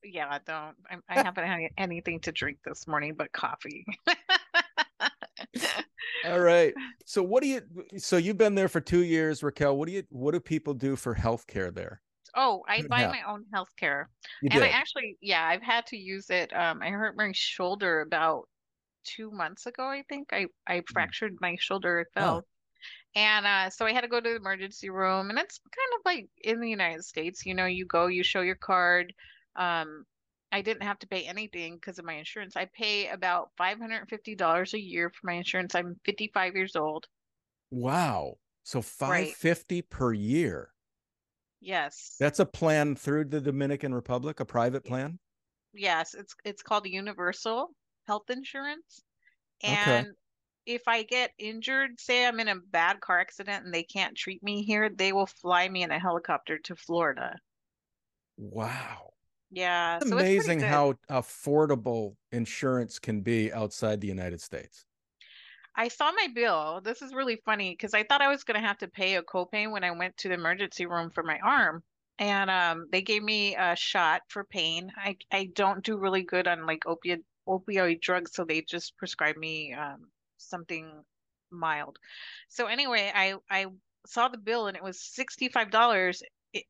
Yeah, 0.03 0.27
I 0.29 0.41
don't. 0.45 0.75
I, 0.91 0.97
I 1.09 1.23
haven't 1.23 1.47
had 1.47 1.61
anything 1.79 2.19
to 2.23 2.33
drink 2.33 2.59
this 2.65 2.89
morning 2.89 3.15
but 3.17 3.31
coffee. 3.31 3.87
All 6.27 6.41
right. 6.41 6.75
So 7.05 7.23
what 7.23 7.45
do 7.45 7.49
you 7.49 7.61
so 7.99 8.17
you've 8.17 8.37
been 8.37 8.57
there 8.57 8.67
for 8.67 8.81
2 8.81 9.05
years, 9.05 9.45
Raquel. 9.45 9.77
What 9.77 9.87
do 9.87 9.95
you 9.95 10.03
what 10.11 10.33
do 10.33 10.41
people 10.41 10.75
do 10.75 10.97
for 10.97 11.15
healthcare 11.15 11.73
there? 11.73 12.03
Oh, 12.35 12.65
I 12.67 12.83
buy 12.83 13.03
Yeah. 13.03 13.11
my 13.11 13.23
own 13.33 13.45
health 13.55 13.71
care. 13.79 14.11
You 14.43 14.49
And 14.53 14.65
I 14.65 14.71
actually, 14.71 15.17
yeah, 15.21 15.47
I've 15.47 15.63
had 15.63 15.87
to 15.87 15.97
use 15.97 16.31
it. 16.31 16.53
Um, 16.53 16.83
I 16.83 16.91
hurt 16.91 17.17
my 17.17 17.31
shoulder 17.33 18.01
about 18.01 18.49
two 19.05 19.31
months 19.31 19.67
ago, 19.67 19.85
I 19.85 20.03
think. 20.09 20.33
I, 20.33 20.47
I 20.67 20.83
fractured 20.93 21.37
my 21.41 21.55
shoulder, 21.61 22.01
it 22.01 22.09
Oh. 22.17 22.43
And 23.15 23.47
uh, 23.47 23.71
so 23.71 23.87
I 23.87 23.93
had 23.93 24.03
to 24.03 24.09
go 24.09 24.21
to 24.21 24.29
the 24.31 24.37
emergency 24.37 24.91
room. 24.91 25.31
And 25.31 25.39
it's 25.39 25.59
kind 25.59 25.99
of 25.99 26.03
like 26.05 26.29
in 26.43 26.61
the 26.61 26.69
United 26.69 27.05
States, 27.05 27.47
you 27.47 27.55
know, 27.55 27.67
you 27.67 27.87
go, 27.87 28.07
you 28.07 28.23
show 28.23 28.43
your 28.43 28.57
card. 28.57 29.13
Um, 29.57 30.05
I 30.53 30.63
didn't 30.63 30.85
have 30.85 30.99
to 31.01 31.09
pay 31.09 31.27
anything 31.27 31.77
because 31.77 31.99
of 31.99 32.05
my 32.05 32.15
insurance. 32.15 32.57
I 32.57 32.67
pay 32.67 33.09
about 33.09 33.51
$550 33.59 34.75
a 34.75 34.81
year 34.81 35.11
for 35.11 35.27
my 35.27 35.35
insurance. 35.35 35.75
I'm 35.75 35.97
55 36.05 36.55
years 36.55 36.77
old. 36.77 37.07
Wow. 37.71 38.39
So 38.63 38.79
Right. 38.79 39.35
550 39.35 39.83
per 39.83 40.13
year. 40.13 40.73
Yes. 41.61 42.17
That's 42.21 42.39
a 42.39 42.47
plan 42.47 42.97
through 42.97 43.27
the 43.27 43.41
Dominican 43.41 43.95
Republic, 43.95 44.41
a 44.41 44.45
private 44.45 44.85
plan? 44.85 45.19
Yes, 45.73 46.15
it's 46.15 46.35
it's 46.45 46.63
called 46.63 46.87
universal 46.87 47.69
health 48.07 48.31
insurance. 48.31 49.03
Okay. 49.63 50.07
If 50.67 50.83
I 50.89 51.05
get 51.05 51.31
injured, 51.39 52.01
say 52.01 52.27
I'm 52.27 52.41
in 52.41 52.49
a 52.49 52.57
bad 52.57 53.01
car 53.01 53.21
accident 53.21 53.65
and 53.65 53.73
they 53.73 53.85
can't 53.85 54.17
treat 54.17 54.43
me 54.43 54.63
here, 54.65 54.91
they 54.91 55.13
will 55.13 55.27
fly 55.27 55.69
me 55.69 55.85
in 55.85 55.93
a 55.93 55.99
helicopter 55.99 56.59
to 56.59 56.75
Florida. 56.75 57.37
Wow. 58.37 59.13
Yeah. 59.51 59.99
It's 59.99 60.09
so 60.09 60.19
amazing 60.19 60.59
good. 60.59 60.69
how 60.69 60.95
affordable 61.09 62.17
insurance 62.33 62.99
can 62.99 63.21
be 63.21 63.53
outside 63.53 64.01
the 64.01 64.09
United 64.09 64.41
States. 64.41 64.85
I 65.77 65.89
saw 65.89 66.11
my 66.11 66.29
bill. 66.35 66.81
This 66.83 67.03
is 67.03 67.15
really 67.15 67.41
funny 67.45 67.71
because 67.71 67.95
I 67.95 68.03
thought 68.03 68.23
I 68.23 68.29
was 68.29 68.45
going 68.45 68.61
to 68.61 68.67
have 68.67 68.79
to 68.79 68.89
pay 68.89 69.17
a 69.17 69.23
copay 69.23 69.71
when 69.71 69.85
I 69.85 69.91
went 69.91 70.17
to 70.19 70.29
the 70.29 70.35
emergency 70.35 70.87
room 70.87 71.11
for 71.15 71.23
my 71.23 71.39
arm. 71.45 71.83
And 72.19 72.51
um, 72.51 72.87
they 72.91 73.03
gave 73.03 73.23
me 73.23 73.57
a 73.57 73.77
shot 73.77 74.23
for 74.29 74.45
pain. 74.45 74.91
I, 74.97 75.17
I 75.31 75.51
don't 75.55 75.85
do 75.85 75.99
really 75.99 76.23
good 76.23 76.49
on 76.49 76.67
like 76.67 76.87
opiate 76.87 77.23
opioid 77.47 78.01
drugs, 78.01 78.33
so 78.35 78.45
they 78.45 78.63
just 78.63 78.97
prescribed 78.97 79.39
me 79.39 79.75
um, 79.75 80.09
something 80.39 81.05
mild. 81.51 81.99
So 82.49 82.67
anyway, 82.67 83.13
I 83.15 83.37
I 83.51 83.67
saw 84.07 84.29
the 84.29 84.39
bill 84.39 84.67
and 84.69 84.77
it 84.77 84.83
was 84.83 85.01
$65 85.03 86.23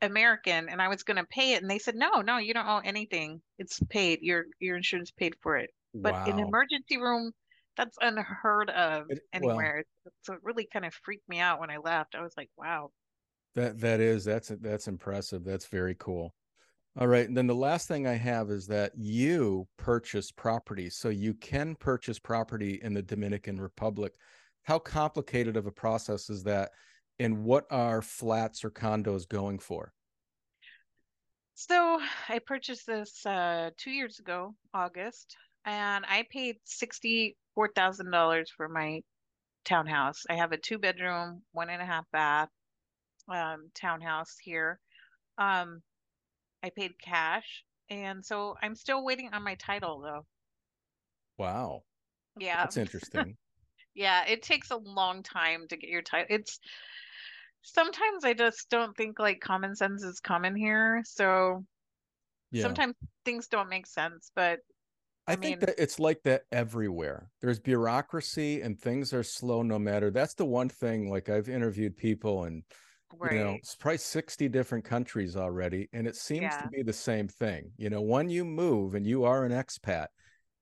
American 0.02 0.68
and 0.68 0.83
I 0.83 0.88
was 0.88 1.02
going 1.02 1.16
to 1.18 1.26
pay 1.26 1.52
it 1.55 1.62
and 1.62 1.70
they 1.70 1.79
said, 1.79 1.94
"No, 1.96 2.20
no, 2.22 2.38
you 2.38 2.55
don't 2.55 2.66
owe 2.68 2.79
anything. 2.79 3.42
It's 3.59 3.81
paid. 3.90 4.20
Your 4.22 4.46
your 4.61 4.76
insurance 4.76 5.11
paid 5.11 5.37
for 5.42 5.57
it." 5.57 5.70
But 6.02 6.18
in 6.24 6.38
Wow. 6.38 6.40
emergency 6.40 6.98
room, 6.98 7.33
that's 7.76 7.96
unheard 8.00 8.70
of 8.70 9.09
It- 9.09 9.22
well, 9.33 9.72
anywhere. 9.72 9.85
So 10.22 10.35
it 10.35 10.40
really 10.42 10.66
kind 10.66 10.85
of 10.85 10.94
freaked 10.94 11.29
me 11.29 11.38
out 11.40 11.61
when 11.61 11.70
I 11.70 11.79
left. 11.79 12.14
I 12.14 12.22
was 12.22 12.35
like, 12.37 12.50
"Wow." 12.57 12.92
that 13.55 13.79
that 13.81 14.00
is 14.00 14.24
that's 14.24 14.48
that's 14.48 14.88
impressive. 14.88 15.44
That's 15.44 15.66
very 15.66 15.94
cool. 15.94 16.35
All 16.98 17.06
right. 17.09 17.28
And 17.28 17.37
then 17.37 17.46
the 17.46 17.54
last 17.54 17.88
thing 17.88 18.06
I 18.06 18.14
have 18.14 18.50
is 18.50 18.66
that 18.68 18.92
you 18.96 19.68
purchase 19.76 20.30
property. 20.30 20.88
So 20.88 21.11
you 21.11 21.35
can 21.35 21.74
purchase 21.74 22.18
property 22.18 22.80
in 22.82 22.94
the 22.94 23.02
Dominican 23.02 23.61
Republic. 23.61 24.14
How 24.62 24.78
complicated 24.78 25.59
of 25.59 25.66
a 25.66 25.70
process 25.70 26.30
is 26.30 26.42
that? 26.44 26.70
And 27.18 27.44
what 27.44 27.66
are 27.70 28.00
flats 28.00 28.64
or 28.64 28.70
condos 28.70 29.28
going 29.28 29.59
for? 29.59 29.92
So 31.54 32.00
I 32.28 32.38
purchased 32.38 32.87
this 32.87 33.24
uh, 33.26 33.70
two 33.76 33.90
years 33.90 34.18
ago, 34.18 34.54
August, 34.72 35.37
and 35.66 36.04
I 36.06 36.24
paid 36.30 36.56
$64,000 36.66 38.46
for 38.56 38.68
my 38.68 39.02
townhouse. 39.66 40.22
I 40.30 40.35
have 40.37 40.52
a 40.52 40.59
two 40.59 40.78
bedroom, 40.78 41.42
one 41.52 41.68
and 41.68 41.82
a 41.82 41.87
half 41.87 42.04
bath 42.12 42.48
um, 43.28 43.70
townhouse 43.74 44.37
here. 44.40 44.78
Um, 45.38 45.82
I 46.66 46.70
paid 46.70 46.98
cash, 47.00 47.64
and 47.88 48.24
so 48.26 48.57
I'm 48.61 48.74
still 48.74 49.05
waiting 49.05 49.33
on 49.33 49.44
my 49.44 49.55
title 49.55 50.00
though. 50.00 50.26
Wow. 51.38 51.85
Yeah, 52.38 52.64
That's 52.64 52.76
interesting. 52.76 53.37
yeah, 53.94 54.24
it 54.26 54.42
takes 54.42 54.70
a 54.70 54.76
long 54.76 55.22
time 55.22 55.68
to 55.68 55.76
get 55.76 55.90
your 55.90 56.02
title. 56.02 56.26
It's 56.29 56.59
sometimes 57.62 58.24
I 58.24 58.35
just 58.35 58.68
don't 58.70 58.96
think 58.96 59.18
like 59.18 59.40
common 59.40 59.74
sense 59.76 60.02
is 60.02 60.20
common 60.20 60.57
here, 60.57 61.02
so 61.05 61.64
Yeah. 62.50 62.62
sometimes 62.62 62.94
things 63.24 63.48
don't 63.48 63.68
make 63.68 63.87
sense, 63.87 64.33
but 64.35 64.61
I, 65.26 65.33
I 65.33 65.37
think 65.37 65.61
that 65.61 65.74
it's 65.79 65.98
like 65.98 66.22
that 66.22 66.44
everywhere. 66.52 67.31
There's 67.40 67.59
bureaucracy 67.59 68.61
and 68.61 68.79
things 68.81 69.12
are 69.12 69.22
slow 69.22 69.62
no 69.62 69.79
matter. 69.79 70.11
That's 70.11 70.35
the 70.35 70.44
one 70.44 70.68
thing. 70.68 71.11
Like 71.11 71.29
I've 71.29 71.48
interviewed 71.48 71.96
people 71.96 72.44
and 72.44 72.62
you 73.12 73.38
know, 73.38 73.46
right, 73.46 73.58
it's 73.58 73.74
probably 73.74 73.98
60 73.98 74.48
different 74.48 74.84
countries 74.84 75.36
already. 75.36 75.88
And 75.92 76.06
it 76.06 76.16
seems 76.16 76.56
to 76.56 76.68
be 76.68 76.82
the 76.82 76.92
same 76.92 77.28
thing. 77.28 77.70
You 77.76 77.90
know, 77.90 78.00
when 78.00 78.28
you 78.28 78.44
move 78.44 78.94
and 78.94 79.06
you 79.06 79.24
are 79.24 79.44
an 79.44 79.52
expat, 79.52 80.06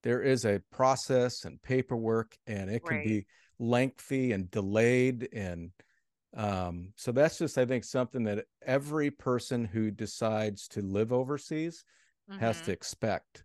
there 0.02 0.22
is 0.22 0.44
a 0.44 0.60
process 0.70 1.44
and 1.44 1.60
paperwork 1.62 2.36
and 2.46 2.70
it 2.70 2.84
can 2.84 2.98
right. 2.98 3.06
be 3.06 3.26
lengthy 3.58 4.32
and 4.32 4.50
delayed. 4.50 5.28
And 5.32 5.70
um, 6.36 6.92
so 6.96 7.12
that's 7.12 7.38
just, 7.38 7.58
I 7.58 7.64
think, 7.64 7.84
something 7.84 8.24
that 8.24 8.44
every 8.66 9.10
person 9.10 9.64
who 9.64 9.90
decides 9.90 10.68
to 10.68 10.82
live 10.82 11.12
overseas 11.12 11.84
has 12.40 12.60
to 12.62 12.72
expect. 12.72 13.44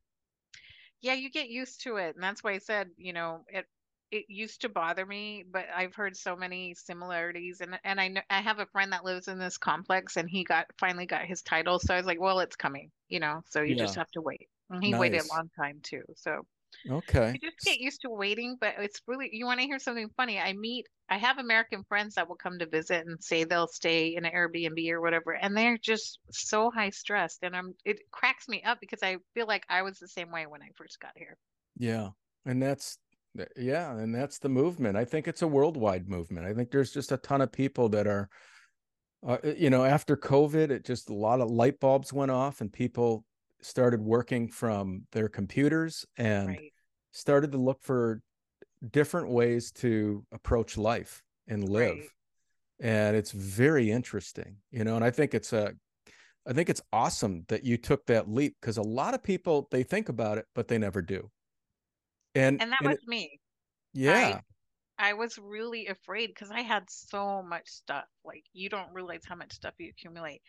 Yeah, 1.01 1.13
you 1.13 1.29
get 1.29 1.49
used 1.49 1.81
to 1.83 1.97
it, 1.97 2.15
and 2.15 2.23
that's 2.23 2.43
why 2.43 2.53
I 2.53 2.57
said, 2.57 2.89
you 2.97 3.13
know, 3.13 3.41
it 3.47 3.65
it 4.11 4.25
used 4.29 4.61
to 4.61 4.69
bother 4.69 5.05
me, 5.05 5.43
but 5.49 5.65
I've 5.73 5.95
heard 5.95 6.15
so 6.17 6.35
many 6.35 6.73
similarities, 6.75 7.61
and 7.61 7.79
and 7.83 7.99
I 8.01 8.07
know 8.09 8.21
I 8.29 8.41
have 8.41 8.59
a 8.59 8.65
friend 8.67 8.91
that 8.93 9.05
lives 9.05 9.27
in 9.27 9.39
this 9.39 9.57
complex, 9.57 10.17
and 10.17 10.29
he 10.29 10.43
got 10.43 10.67
finally 10.79 11.05
got 11.05 11.25
his 11.25 11.41
title, 11.41 11.79
so 11.79 11.93
I 11.93 11.97
was 11.97 12.05
like, 12.05 12.19
well, 12.19 12.39
it's 12.39 12.55
coming, 12.55 12.91
you 13.09 13.19
know, 13.19 13.41
so 13.47 13.61
you 13.61 13.75
just 13.75 13.95
have 13.95 14.09
to 14.11 14.21
wait. 14.21 14.49
And 14.69 14.83
he 14.83 14.93
waited 14.95 15.21
a 15.21 15.27
long 15.33 15.49
time 15.59 15.79
too, 15.83 16.03
so 16.15 16.43
Okay. 16.89 17.39
you 17.39 17.39
just 17.41 17.63
get 17.63 17.79
used 17.79 18.01
to 18.01 18.09
waiting, 18.09 18.57
but 18.59 18.75
it's 18.79 19.01
really, 19.07 19.29
you 19.33 19.45
want 19.45 19.59
to 19.59 19.65
hear 19.67 19.79
something 19.79 20.09
funny? 20.17 20.39
I 20.39 20.53
meet, 20.53 20.87
I 21.09 21.17
have 21.17 21.37
American 21.37 21.83
friends 21.85 22.15
that 22.15 22.27
will 22.27 22.35
come 22.35 22.59
to 22.59 22.65
visit 22.67 23.05
and 23.07 23.23
say 23.23 23.43
they'll 23.43 23.67
stay 23.67 24.15
in 24.15 24.25
an 24.25 24.33
Airbnb 24.33 24.89
or 24.91 25.01
whatever, 25.01 25.33
and 25.35 25.55
they're 25.55 25.77
just 25.77 26.19
so 26.31 26.71
high 26.71 26.89
stressed, 26.91 27.43
and 27.43 27.55
I'm 27.55 27.75
it 27.85 27.99
cracks 28.11 28.47
me 28.47 28.63
up 28.63 28.79
because 28.81 29.03
I 29.03 29.17
feel 29.35 29.47
like 29.47 29.65
I 29.69 29.83
was 29.83 29.99
the 29.99 30.07
same 30.07 30.31
way 30.31 30.47
when 30.47 30.63
I 30.63 30.69
first 30.77 30.99
got 30.99 31.13
here. 31.17 31.37
Yeah. 31.77 32.11
And 32.45 32.61
that's, 32.61 32.97
yeah. 33.55 33.91
And 33.91 34.13
that's 34.13 34.39
the 34.39 34.49
movement. 34.49 34.97
I 34.97 35.05
think 35.05 35.27
it's 35.27 35.41
a 35.41 35.47
worldwide 35.47 36.07
movement. 36.09 36.45
I 36.45 36.53
think 36.53 36.71
there's 36.71 36.91
just 36.91 37.11
a 37.11 37.17
ton 37.17 37.41
of 37.41 37.51
people 37.51 37.89
that 37.89 38.07
are, 38.07 38.29
uh, 39.25 39.37
you 39.43 39.69
know, 39.69 39.83
after 39.83 40.15
COVID, 40.15 40.69
it 40.71 40.85
just 40.85 41.09
a 41.09 41.13
lot 41.13 41.41
of 41.41 41.49
light 41.49 41.79
bulbs 41.79 42.13
went 42.13 42.31
off 42.31 42.61
and 42.61 42.71
people 42.71 43.23
started 43.61 44.01
working 44.01 44.47
from 44.49 45.03
their 45.11 45.27
computers 45.29 46.05
and 46.17 46.47
Right, 46.49 46.73
started 47.11 47.51
to 47.51 47.57
look 47.57 47.81
for 47.81 48.21
different 48.91 49.29
ways 49.29 49.71
to 49.71 50.23
approach 50.31 50.77
life 50.77 51.21
and 51.47 51.67
live. 51.67 51.97
right. 51.97 52.09
And 52.81 53.17
it's 53.17 53.31
very 53.31 53.91
interesting, 53.91 54.57
you 54.71 54.85
know, 54.85 54.95
and 54.95 55.03
I 55.03 55.11
think 55.11 55.33
it's 55.33 55.51
a, 55.51 55.73
I 56.47 56.53
think 56.53 56.69
it's 56.69 56.81
awesome 56.93 57.43
that 57.49 57.65
you 57.65 57.75
took 57.77 58.05
that 58.05 58.29
leap 58.29 58.55
because 58.61 58.77
a 58.77 58.81
lot 58.81 59.13
of 59.13 59.21
people 59.21 59.67
they 59.69 59.83
think 59.83 60.07
about 60.07 60.37
it, 60.37 60.45
but 60.55 60.69
they 60.69 60.77
never 60.77 61.01
do. 61.01 61.29
And 62.35 62.61
And 62.61 62.71
that 62.71 62.81
and 62.81 62.89
was 62.89 62.97
it, 62.97 63.07
me. 63.07 63.39
Yeah, 63.93 64.41
I 64.99 65.13
was 65.13 65.37
really 65.37 65.87
afraid 65.87 66.27
because 66.27 66.51
I 66.51 66.61
had 66.61 66.83
so 66.89 67.41
much 67.41 67.67
stuff. 67.67 68.03
Like 68.25 68.43
you 68.53 68.69
don't 68.69 68.93
realize 68.93 69.21
how 69.25 69.35
much 69.35 69.53
stuff 69.53 69.73
you 69.77 69.89
accumulate. 69.89 70.41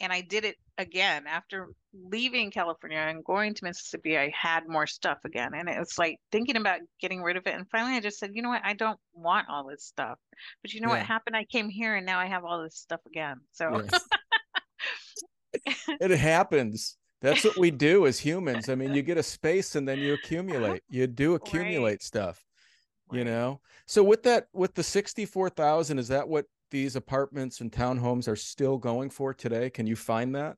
And 0.00 0.12
I 0.12 0.20
did 0.20 0.44
it 0.44 0.56
again 0.78 1.26
after 1.26 1.68
leaving 1.92 2.52
California 2.52 2.98
and 2.98 3.24
going 3.24 3.52
to 3.54 3.64
Mississippi. 3.64 4.16
I 4.16 4.32
had 4.34 4.68
more 4.68 4.86
stuff 4.86 5.18
again. 5.24 5.50
And 5.54 5.68
it 5.68 5.78
was 5.78 5.98
like 5.98 6.18
thinking 6.30 6.56
about 6.56 6.80
getting 7.00 7.20
rid 7.20 7.36
of 7.36 7.46
it. 7.46 7.54
And 7.54 7.68
finally 7.68 7.96
I 7.96 8.00
just 8.00 8.18
said, 8.18 8.30
you 8.32 8.42
know 8.42 8.48
what? 8.48 8.62
I 8.64 8.74
don't 8.74 8.98
want 9.12 9.48
all 9.50 9.66
this 9.66 9.84
stuff. 9.84 10.18
But 10.62 10.72
you 10.72 10.80
know 10.80 10.88
what 10.88 11.02
happened? 11.02 11.36
I 11.36 11.44
came 11.44 11.68
here 11.68 11.96
and 11.96 12.06
now 12.06 12.20
I 12.20 12.26
have 12.26 12.44
all 12.44 12.62
this 12.62 12.76
stuff 12.76 13.00
again. 13.06 13.40
So 13.52 13.82
yeah. 13.82 13.98
It 16.00 16.10
happens. 16.10 16.96
That's 17.20 17.44
what 17.44 17.58
we 17.58 17.70
do 17.70 18.06
as 18.06 18.18
humans. 18.18 18.68
I 18.68 18.74
mean, 18.74 18.94
you 18.94 19.02
get 19.02 19.18
a 19.18 19.22
space 19.24 19.74
and 19.74 19.88
then 19.88 19.98
you 19.98 20.14
accumulate. 20.14 20.82
You 20.88 21.06
do 21.06 21.32
right, 21.32 21.40
accumulate 21.40 22.02
stuff, 22.02 22.44
you 23.10 23.18
right. 23.18 23.26
know. 23.26 23.60
So 23.86 24.02
with 24.02 24.22
that, 24.24 24.48
with 24.52 24.74
the 24.74 24.82
sixty-four 24.82 25.50
thousand, 25.50 25.98
is 25.98 26.08
that 26.08 26.28
what 26.28 26.46
these 26.70 26.96
apartments 26.96 27.60
and 27.60 27.72
townhomes 27.72 28.28
are 28.28 28.36
still 28.36 28.78
going 28.78 29.10
for 29.10 29.34
today? 29.34 29.70
Can 29.70 29.86
you 29.86 29.96
find 29.96 30.34
that? 30.34 30.56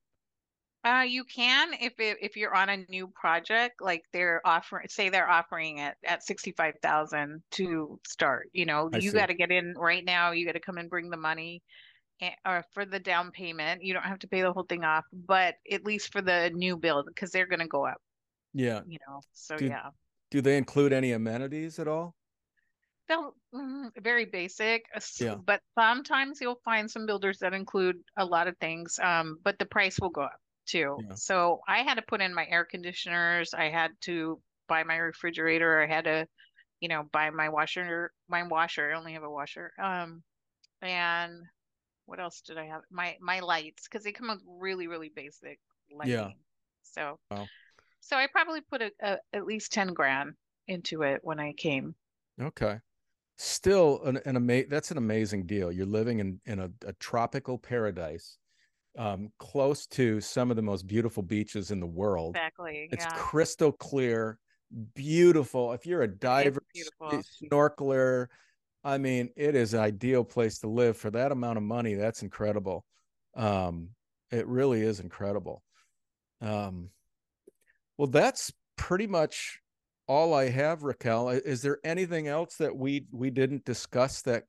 Uh, 0.83 1.05
you 1.07 1.25
can 1.25 1.75
if 1.75 1.93
it, 1.99 2.17
if 2.23 2.37
you're 2.37 2.55
on 2.55 2.71
a 2.71 2.79
new 2.89 3.07
project, 3.09 3.83
like 3.83 4.03
they're 4.15 4.41
offering, 4.47 4.87
say 4.89 5.11
they're 5.11 5.29
offering 5.29 5.79
it 5.79 5.95
at 6.07 6.23
65,000 6.25 7.43
to 7.53 8.01
start. 8.07 8.49
You 8.55 8.65
know, 8.65 8.89
I 8.93 8.99
you 8.99 9.13
got 9.13 9.27
to 9.27 9.35
get 9.35 9.51
in 9.51 9.75
right 9.77 10.05
now. 10.05 10.31
You 10.33 10.47
got 10.47 10.53
to 10.53 10.61
come 10.61 10.79
and 10.79 10.89
bring 10.89 11.11
the 11.11 11.19
money 11.19 11.63
or 12.45 12.65
for 12.73 12.85
the 12.85 13.01
down 13.01 13.31
payment. 13.31 13.83
You 13.83 13.95
don't 13.95 14.05
have 14.05 14.21
to 14.21 14.29
pay 14.29 14.43
the 14.43 14.53
whole 14.53 14.65
thing 14.65 14.85
off, 14.85 15.05
but 15.13 15.57
at 15.71 15.85
least 15.85 16.13
for 16.13 16.23
the 16.23 16.51
new 16.55 16.77
build 16.77 17.07
because 17.07 17.31
they're 17.31 17.47
going 17.47 17.61
to 17.61 17.69
go 17.69 17.87
up, 17.87 18.01
Yeah. 18.53 18.83
you 18.85 18.99
know. 19.07 19.21
So 19.33 19.57
Do 19.57 19.67
yeah, 19.67 19.91
do 20.31 20.41
they 20.41 20.57
include 20.57 20.93
any 20.93 21.13
amenities 21.13 21.79
at 21.79 21.89
all? 21.89 22.17
they'll 23.09 23.35
mm, 23.55 23.91
very 24.03 24.25
basic, 24.25 24.85
uh, 24.95 25.01
Yeah. 25.19 25.37
but 25.37 25.61
sometimes 25.79 26.41
you'll 26.41 26.61
find 26.65 26.91
some 26.91 27.07
builders 27.07 27.39
that 27.39 27.53
include 27.53 27.97
a 28.17 28.25
lot 28.25 28.47
of 28.49 28.57
things. 28.59 28.99
Um, 29.03 29.39
but 29.43 29.59
the 29.59 29.67
price 29.67 29.99
will 30.01 30.11
go 30.11 30.23
up 30.23 30.41
too. 30.67 30.99
Yeah. 31.09 31.15
So 31.15 31.61
I 31.67 31.79
had 31.83 31.95
to 31.95 32.03
put 32.03 32.21
in 32.21 32.35
my 32.35 32.47
air 32.47 32.65
conditioners. 32.65 33.53
I 33.55 33.65
had 33.71 33.91
to 34.03 34.41
buy 34.69 34.85
my 34.85 34.97
refrigerator. 34.97 35.83
I 35.83 35.87
had 35.87 36.05
to, 36.05 36.29
you 36.81 36.89
know, 36.89 37.05
buy 37.13 37.31
my 37.31 37.49
washer, 37.49 38.13
my 38.29 38.45
washer. 38.45 38.93
I 38.93 38.99
only 38.99 39.15
have 39.15 39.25
a 39.25 39.31
washer. 39.31 39.73
Um, 39.83 40.23
and 40.83 41.45
what 42.11 42.19
else 42.19 42.41
did 42.41 42.59
I 42.59 42.67
have? 42.67 42.83
My 42.91 43.17
my 43.21 43.39
lights 43.39 43.85
because 43.85 44.03
they 44.03 44.11
come 44.11 44.29
with 44.29 44.43
really 44.45 44.89
really 44.89 45.13
basic 45.15 45.61
lighting. 45.97 46.13
Yeah. 46.13 46.31
So 46.83 47.19
Wow. 47.31 47.47
so 48.01 48.17
I 48.17 48.27
probably 48.27 48.61
put 48.63 48.83
a, 48.83 48.91
a, 49.01 49.19
at 49.33 49.47
least 49.47 49.73
ten 49.73 49.95
grand 49.95 50.33
into 50.67 51.03
it 51.03 51.21
when 51.23 51.39
I 51.39 51.53
came. 51.53 51.95
Okay. 52.43 52.81
Still 53.37 54.03
an, 54.05 54.19
an 54.27 54.37
ama- 54.37 54.67
that's 54.69 54.91
an 54.91 54.99
amazing 54.99 55.47
deal. 55.47 55.71
You're 55.71 55.87
living 55.87 56.19
in 56.19 56.41
in 56.47 56.59
a, 56.59 56.71
a 56.85 56.93
tropical 56.95 57.57
paradise, 57.57 58.39
um, 58.99 59.31
close 59.39 59.87
to 59.89 60.21
some 60.21 60.51
of 60.51 60.57
the 60.57 60.63
most 60.63 60.89
beautiful 60.89 61.23
beaches 61.23 61.71
in 61.71 61.79
the 61.79 61.87
world. 61.87 62.35
Exactly. 62.35 62.89
It's 62.91 63.05
Yeah. 63.05 63.15
crystal 63.15 63.71
clear, 63.71 64.39
beautiful. 64.95 65.73
If 65.73 65.87
you're 65.87 66.03
a 66.03 66.09
diver, 66.09 66.63
snorkeler, 67.07 68.27
I 68.83 68.99
mean, 68.99 69.31
it 69.37 69.55
is 69.55 69.75
an 69.75 69.81
ideal 69.81 70.25
place 70.25 70.59
to 70.61 70.69
live 70.69 70.97
for 70.97 71.11
that 71.11 71.33
amount 71.33 71.59
of 71.59 71.65
money. 71.65 71.95
That's 71.95 72.23
incredible. 72.23 72.85
Um, 73.35 73.91
it 74.31 74.47
really 74.47 74.81
is 74.83 75.01
incredible. 75.01 75.63
Um, 76.41 76.91
well, 77.99 78.09
that's 78.09 78.53
pretty 78.77 79.07
much 79.07 79.61
all 80.09 80.33
I 80.33 80.49
have, 80.49 80.83
Raquel. 80.83 81.29
Is 81.29 81.63
there 81.63 81.79
anything 81.85 82.29
else 82.29 82.57
that 82.57 82.75
we 82.75 83.05
we 83.13 83.31
didn't 83.31 83.65
discuss 83.65 84.23
that 84.23 84.45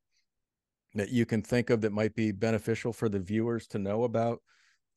that 0.94 1.10
you 1.10 1.26
can 1.26 1.42
think 1.42 1.70
of 1.70 1.82
that 1.82 1.92
might 1.92 2.16
be 2.16 2.32
beneficial 2.32 2.94
for 2.94 3.10
the 3.10 3.20
viewers 3.20 3.68
to 3.68 3.80
know 3.80 4.04
about 4.04 4.42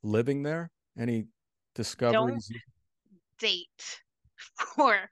living 0.02 0.42
there? 0.42 0.70
Any 0.96 1.26
discoveries? 1.74 2.48
Don't 2.48 2.60
date 3.40 4.00
for 4.76 5.10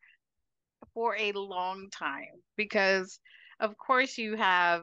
for 0.95 1.17
a 1.17 1.33
long 1.33 1.89
time 1.91 2.41
because 2.57 3.19
of 3.63 3.79
course 3.79 4.19
you 4.19 4.37
have 4.37 4.83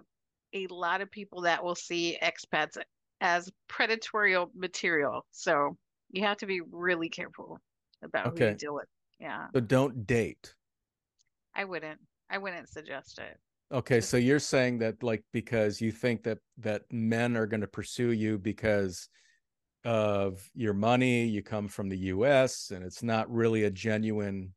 a 0.54 0.66
lot 0.68 1.02
of 1.02 1.12
people 1.12 1.42
that 1.42 1.64
will 1.64 1.76
see 1.76 2.18
expats 2.24 2.78
as 3.22 3.52
predatory 3.68 4.36
material. 4.56 5.26
So 5.32 5.78
you 6.10 6.24
have 6.24 6.38
to 6.38 6.48
be 6.48 6.62
really 6.72 7.10
careful 7.10 7.60
about 8.04 8.28
okay. 8.28 8.46
who 8.46 8.50
you 8.52 8.56
deal 8.56 8.74
with. 8.74 8.88
Yeah. 9.20 9.48
So 9.54 9.60
don't 9.60 10.08
date. 10.08 10.56
I 11.56 11.66
wouldn't. 11.66 12.00
I 12.32 12.38
wouldn't 12.38 12.70
suggest 12.70 13.20
it. 13.20 13.38
Okay, 13.72 14.02
so 14.02 14.18
you're 14.18 14.40
saying 14.40 14.80
that 14.80 15.04
like 15.04 15.24
because 15.32 15.80
you 15.80 15.92
think 15.92 16.24
that 16.24 16.40
that 16.58 16.84
men 16.92 17.38
are 17.38 17.46
going 17.46 17.62
to 17.62 17.68
pursue 17.68 18.12
you 18.12 18.40
because 18.40 19.10
of 19.86 20.50
your 20.56 20.74
money, 20.74 21.26
you 21.26 21.44
come 21.44 21.68
from 21.68 21.90
the 21.90 21.98
US 21.98 22.72
and 22.72 22.84
it's 22.84 23.04
not 23.04 23.32
really 23.32 23.66
a 23.66 23.70
genuine 23.70 24.54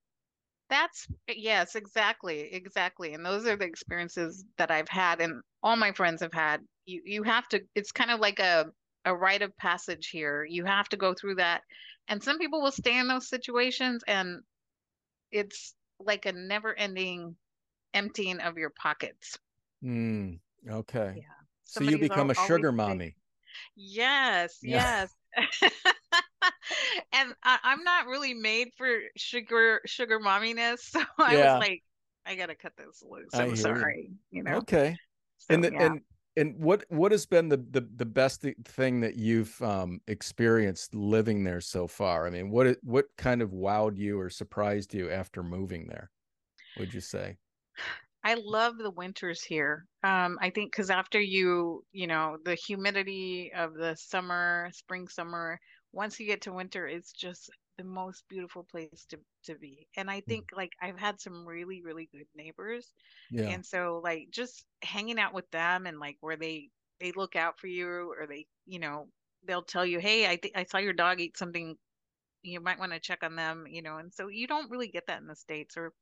That's 0.72 1.06
yes, 1.28 1.74
exactly. 1.74 2.48
Exactly. 2.50 3.12
And 3.12 3.26
those 3.26 3.46
are 3.46 3.56
the 3.56 3.66
experiences 3.66 4.42
that 4.56 4.70
I've 4.70 4.88
had 4.88 5.20
and 5.20 5.42
all 5.62 5.76
my 5.76 5.92
friends 5.92 6.22
have 6.22 6.32
had. 6.32 6.62
You 6.86 7.02
you 7.04 7.22
have 7.24 7.46
to 7.48 7.60
it's 7.74 7.92
kind 7.92 8.10
of 8.10 8.20
like 8.20 8.38
a 8.38 8.72
a 9.04 9.14
rite 9.14 9.42
of 9.42 9.54
passage 9.58 10.08
here. 10.08 10.46
You 10.48 10.64
have 10.64 10.88
to 10.88 10.96
go 10.96 11.12
through 11.12 11.34
that. 11.34 11.60
And 12.08 12.22
some 12.22 12.38
people 12.38 12.62
will 12.62 12.72
stay 12.72 12.98
in 12.98 13.06
those 13.06 13.28
situations 13.28 14.02
and 14.08 14.40
it's 15.30 15.74
like 16.00 16.24
a 16.24 16.32
never 16.32 16.74
ending 16.74 17.36
emptying 17.92 18.40
of 18.40 18.56
your 18.56 18.70
pockets. 18.70 19.38
Mm, 19.84 20.38
okay. 20.70 21.12
Yeah. 21.16 21.22
so 21.64 21.84
you 21.84 21.98
become 21.98 22.30
a 22.30 22.34
sugar 22.34 22.72
mommy. 22.72 23.14
Yes, 23.76 24.56
yeah. 24.62 25.06
yes. 25.36 25.52
and 27.12 27.34
I, 27.42 27.58
am 27.64 27.84
not 27.84 28.06
really 28.06 28.34
made 28.34 28.68
for 28.76 28.88
sugar 29.16 29.80
sugar 29.86 30.18
momminess, 30.18 30.82
so 30.90 31.02
I 31.18 31.36
yeah. 31.36 31.54
was 31.54 31.68
like, 31.68 31.82
I 32.26 32.34
gotta 32.34 32.54
cut 32.54 32.72
this 32.76 33.02
loose. 33.08 33.30
I'm 33.34 33.56
sorry, 33.56 34.10
you. 34.30 34.38
you. 34.38 34.42
know. 34.42 34.56
Okay. 34.56 34.96
So, 35.38 35.54
and 35.54 35.64
the, 35.64 35.72
yeah. 35.72 35.86
and 35.86 36.00
and 36.36 36.58
what 36.58 36.84
what 36.88 37.12
has 37.12 37.26
been 37.26 37.48
the 37.48 37.58
the, 37.70 37.86
the 37.96 38.06
best 38.06 38.44
thing 38.64 39.00
that 39.00 39.16
you've 39.16 39.60
um, 39.62 40.00
experienced 40.06 40.94
living 40.94 41.44
there 41.44 41.60
so 41.60 41.86
far? 41.86 42.26
I 42.26 42.30
mean, 42.30 42.50
what 42.50 42.76
what 42.82 43.06
kind 43.18 43.42
of 43.42 43.50
wowed 43.50 43.96
you 43.96 44.18
or 44.18 44.30
surprised 44.30 44.94
you 44.94 45.10
after 45.10 45.42
moving 45.42 45.86
there? 45.88 46.10
Would 46.78 46.94
you 46.94 47.00
say? 47.00 47.36
I 48.24 48.34
love 48.34 48.78
the 48.78 48.90
winters 48.90 49.42
here. 49.42 49.86
Um, 50.04 50.38
I 50.40 50.50
think 50.50 50.70
because 50.70 50.90
after 50.90 51.20
you, 51.20 51.84
you 51.90 52.06
know, 52.06 52.36
the 52.44 52.54
humidity 52.54 53.50
of 53.56 53.74
the 53.74 53.96
summer, 53.96 54.70
spring, 54.72 55.08
summer, 55.08 55.58
once 55.92 56.18
you 56.18 56.26
get 56.26 56.42
to 56.42 56.52
winter, 56.52 56.86
it's 56.86 57.12
just 57.12 57.50
the 57.78 57.84
most 57.84 58.24
beautiful 58.28 58.66
place 58.70 59.06
to 59.10 59.18
to 59.44 59.54
be. 59.56 59.86
And 59.96 60.10
I 60.10 60.20
mm. 60.20 60.26
think 60.26 60.50
like 60.54 60.72
I've 60.80 60.98
had 60.98 61.20
some 61.20 61.46
really 61.46 61.82
really 61.82 62.08
good 62.12 62.26
neighbors. 62.34 62.92
Yeah. 63.30 63.48
And 63.48 63.64
so 63.64 64.00
like 64.02 64.28
just 64.30 64.64
hanging 64.82 65.18
out 65.18 65.34
with 65.34 65.50
them 65.50 65.86
and 65.86 65.98
like 65.98 66.16
where 66.20 66.36
they 66.36 66.68
they 67.00 67.12
look 67.12 67.36
out 67.36 67.58
for 67.58 67.66
you 67.66 68.12
or 68.18 68.26
they, 68.28 68.46
you 68.66 68.78
know, 68.78 69.08
they'll 69.46 69.62
tell 69.62 69.84
you, 69.84 69.98
"Hey, 69.98 70.26
I 70.26 70.36
think 70.36 70.56
I 70.56 70.64
saw 70.64 70.78
your 70.78 70.92
dog 70.92 71.20
eat 71.20 71.36
something 71.36 71.76
you 72.42 72.60
might 72.60 72.78
want 72.78 72.92
to 72.92 73.00
check 73.00 73.22
on 73.22 73.36
them, 73.36 73.64
you 73.68 73.82
know." 73.82 73.98
And 73.98 74.12
so 74.12 74.28
you 74.28 74.46
don't 74.46 74.70
really 74.70 74.88
get 74.88 75.06
that 75.08 75.20
in 75.20 75.26
the 75.26 75.36
states 75.36 75.76
or 75.76 75.92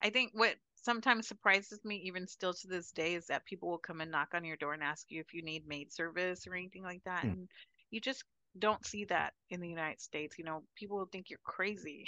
I 0.00 0.10
think 0.10 0.30
what 0.32 0.54
sometimes 0.76 1.26
surprises 1.26 1.80
me 1.84 1.96
even 2.04 2.26
still 2.26 2.54
to 2.54 2.68
this 2.68 2.92
day 2.92 3.14
is 3.14 3.26
that 3.26 3.44
people 3.46 3.68
will 3.68 3.78
come 3.78 4.00
and 4.00 4.12
knock 4.12 4.28
on 4.32 4.44
your 4.44 4.56
door 4.56 4.74
and 4.74 4.82
ask 4.82 5.10
you 5.10 5.20
if 5.20 5.34
you 5.34 5.42
need 5.42 5.66
maid 5.66 5.92
service 5.92 6.46
or 6.46 6.54
anything 6.54 6.84
like 6.84 7.02
that 7.04 7.22
hmm. 7.22 7.30
and 7.30 7.48
you 7.90 8.00
just 8.00 8.22
don't 8.58 8.84
see 8.84 9.04
that 9.06 9.32
in 9.50 9.60
the 9.60 9.68
United 9.68 10.00
States. 10.00 10.36
You 10.38 10.44
know, 10.44 10.62
people 10.76 10.98
will 10.98 11.08
think 11.10 11.30
you're 11.30 11.40
crazy. 11.44 12.06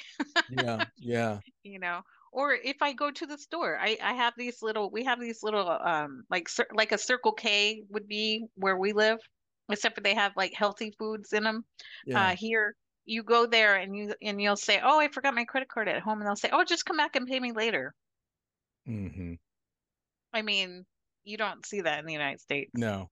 yeah, 0.51 0.85
yeah. 0.99 1.39
You 1.63 1.79
know, 1.79 2.01
or 2.33 2.53
if 2.53 2.77
I 2.81 2.93
go 2.93 3.11
to 3.11 3.27
the 3.27 3.39
store, 3.39 3.79
I 3.81 3.99
I 4.03 4.15
have 4.15 4.35
these 4.37 4.63
little 4.63 4.91
we 4.91 5.05
have 5.05 5.21
these 5.21 5.43
little 5.43 5.69
um 5.69 6.25
like 6.31 6.49
like 6.75 6.93
a 6.93 6.99
Circle 6.99 7.33
K 7.33 7.83
would 7.91 8.09
be 8.09 8.45
where 8.55 8.77
we 8.77 8.93
live, 8.93 9.19
except 9.71 9.95
for 9.97 10.01
they 10.01 10.15
have 10.15 10.33
like 10.37 10.53
healthy 10.55 10.93
foods 10.99 11.33
in 11.33 11.45
them. 11.45 11.65
Yeah. 12.07 12.29
Uh, 12.29 12.37
here 12.37 12.75
you 13.05 13.23
go 13.23 13.47
there 13.47 13.77
and 13.77 13.97
you 13.97 14.15
and 14.23 14.41
you'll 14.41 14.57
say, 14.57 14.81
"Oh, 14.83 15.01
I 15.01 15.09
forgot 15.09 15.35
my 15.35 15.45
credit 15.45 15.69
card 15.69 15.89
at 15.89 16.03
home," 16.03 16.19
and 16.19 16.27
they'll 16.27 16.37
say, 16.37 16.51
"Oh, 16.53 16.65
just 16.65 16.85
come 16.85 16.97
back 16.97 17.17
and 17.17 17.27
pay 17.27 17.41
me 17.41 17.53
later." 17.53 17.95
Mm-hmm. 18.89 19.35
I 20.33 20.43
mean, 20.43 20.85
you 21.25 21.37
don't 21.37 21.67
see 21.67 21.81
that 21.81 21.99
in 21.99 22.07
the 22.07 22.13
United 22.13 22.41
States. 22.41 22.71
No, 22.75 23.11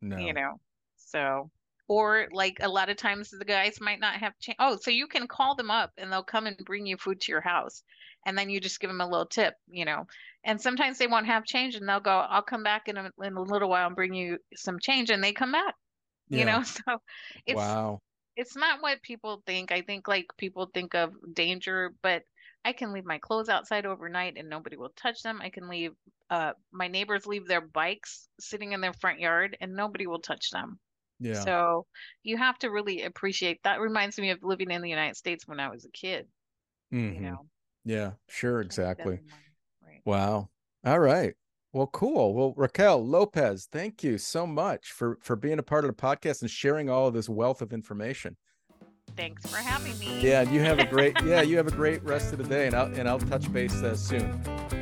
no. 0.00 0.18
You 0.18 0.32
know, 0.34 0.60
so 0.96 1.50
or 1.88 2.28
like 2.32 2.58
a 2.60 2.68
lot 2.68 2.90
of 2.90 2.96
times 2.96 3.30
the 3.30 3.44
guys 3.44 3.80
might 3.80 4.00
not 4.00 4.16
have 4.16 4.38
change. 4.38 4.56
Oh, 4.58 4.76
so 4.76 4.90
you 4.90 5.06
can 5.08 5.26
call 5.26 5.54
them 5.56 5.70
up 5.70 5.92
and 5.96 6.12
they'll 6.12 6.22
come 6.24 6.46
and 6.46 6.56
bring 6.64 6.86
you 6.86 6.96
food 6.96 7.20
to 7.22 7.32
your 7.32 7.40
house, 7.40 7.82
and 8.26 8.36
then 8.38 8.50
you 8.50 8.60
just 8.60 8.80
give 8.80 8.90
them 8.90 9.00
a 9.00 9.08
little 9.08 9.26
tip, 9.26 9.54
you 9.68 9.84
know. 9.84 10.06
And 10.44 10.60
sometimes 10.60 10.98
they 10.98 11.06
won't 11.06 11.26
have 11.26 11.44
change, 11.44 11.74
and 11.74 11.88
they'll 11.88 12.00
go, 12.00 12.18
"I'll 12.18 12.42
come 12.42 12.62
back 12.62 12.88
in 12.88 12.96
a, 12.96 13.10
in 13.22 13.34
a 13.36 13.42
little 13.42 13.68
while 13.70 13.86
and 13.86 13.96
bring 13.96 14.14
you 14.14 14.38
some 14.54 14.78
change," 14.78 15.10
and 15.10 15.22
they 15.24 15.32
come 15.32 15.52
back. 15.52 15.74
Yeah. 16.28 16.38
You 16.38 16.44
know, 16.44 16.62
so 16.64 16.98
it's 17.46 17.76
wow. 17.76 18.00
It's 18.36 18.56
not 18.56 18.80
what 18.82 19.02
people 19.02 19.42
think. 19.46 19.72
I 19.72 19.82
think 19.82 20.08
like 20.08 20.26
people 20.38 20.66
think 20.72 20.94
of 20.94 21.12
danger, 21.34 21.94
but 22.02 22.24
I 22.64 22.72
can 22.72 22.92
leave 22.92 23.04
my 23.04 23.18
clothes 23.18 23.48
outside 23.48 23.84
overnight 23.86 24.36
and 24.38 24.48
nobody 24.48 24.76
will 24.76 24.90
touch 24.90 25.22
them. 25.22 25.40
I 25.42 25.50
can 25.50 25.68
leave 25.68 25.92
uh 26.30 26.54
my 26.72 26.88
neighbors 26.88 27.26
leave 27.26 27.46
their 27.46 27.60
bikes 27.60 28.28
sitting 28.40 28.72
in 28.72 28.80
their 28.80 28.92
front 28.94 29.20
yard 29.20 29.56
and 29.60 29.74
nobody 29.74 30.06
will 30.06 30.20
touch 30.20 30.50
them. 30.50 30.80
Yeah. 31.20 31.40
So 31.40 31.86
you 32.22 32.36
have 32.36 32.58
to 32.58 32.68
really 32.68 33.02
appreciate 33.02 33.60
that. 33.64 33.80
Reminds 33.80 34.18
me 34.18 34.30
of 34.30 34.38
living 34.42 34.70
in 34.70 34.82
the 34.82 34.90
United 34.90 35.16
States 35.16 35.46
when 35.46 35.60
I 35.60 35.68
was 35.68 35.84
a 35.84 35.90
kid. 35.90 36.26
Mm-hmm. 36.92 37.14
You 37.14 37.20
know. 37.20 37.46
Yeah, 37.84 38.10
sure, 38.28 38.60
exactly. 38.60 39.20
Right. 39.84 40.00
Wow. 40.04 40.48
All 40.84 40.98
right. 40.98 41.34
Well, 41.72 41.86
cool. 41.88 42.34
Well, 42.34 42.54
Raquel 42.56 43.06
Lopez, 43.06 43.68
thank 43.70 44.02
you 44.02 44.18
so 44.18 44.46
much 44.46 44.92
for 44.92 45.18
for 45.20 45.36
being 45.36 45.58
a 45.58 45.62
part 45.62 45.84
of 45.84 45.90
the 45.90 46.00
podcast 46.00 46.40
and 46.40 46.50
sharing 46.50 46.88
all 46.88 47.08
of 47.08 47.14
this 47.14 47.28
wealth 47.28 47.62
of 47.62 47.72
information. 47.72 48.36
Thanks 49.16 49.46
for 49.50 49.56
having 49.56 49.98
me. 49.98 50.20
Yeah, 50.20 50.42
you 50.42 50.60
have 50.60 50.78
a 50.78 50.86
great 50.86 51.16
yeah, 51.24 51.42
you 51.42 51.56
have 51.56 51.66
a 51.66 51.72
great 51.72 52.02
rest 52.04 52.32
of 52.32 52.38
the 52.38 52.44
day, 52.44 52.66
and 52.66 52.74
I'll 52.74 52.94
and 52.94 53.08
I'll 53.08 53.18
touch 53.18 53.52
base 53.52 53.82
uh, 53.82 53.96
soon. 53.96 54.77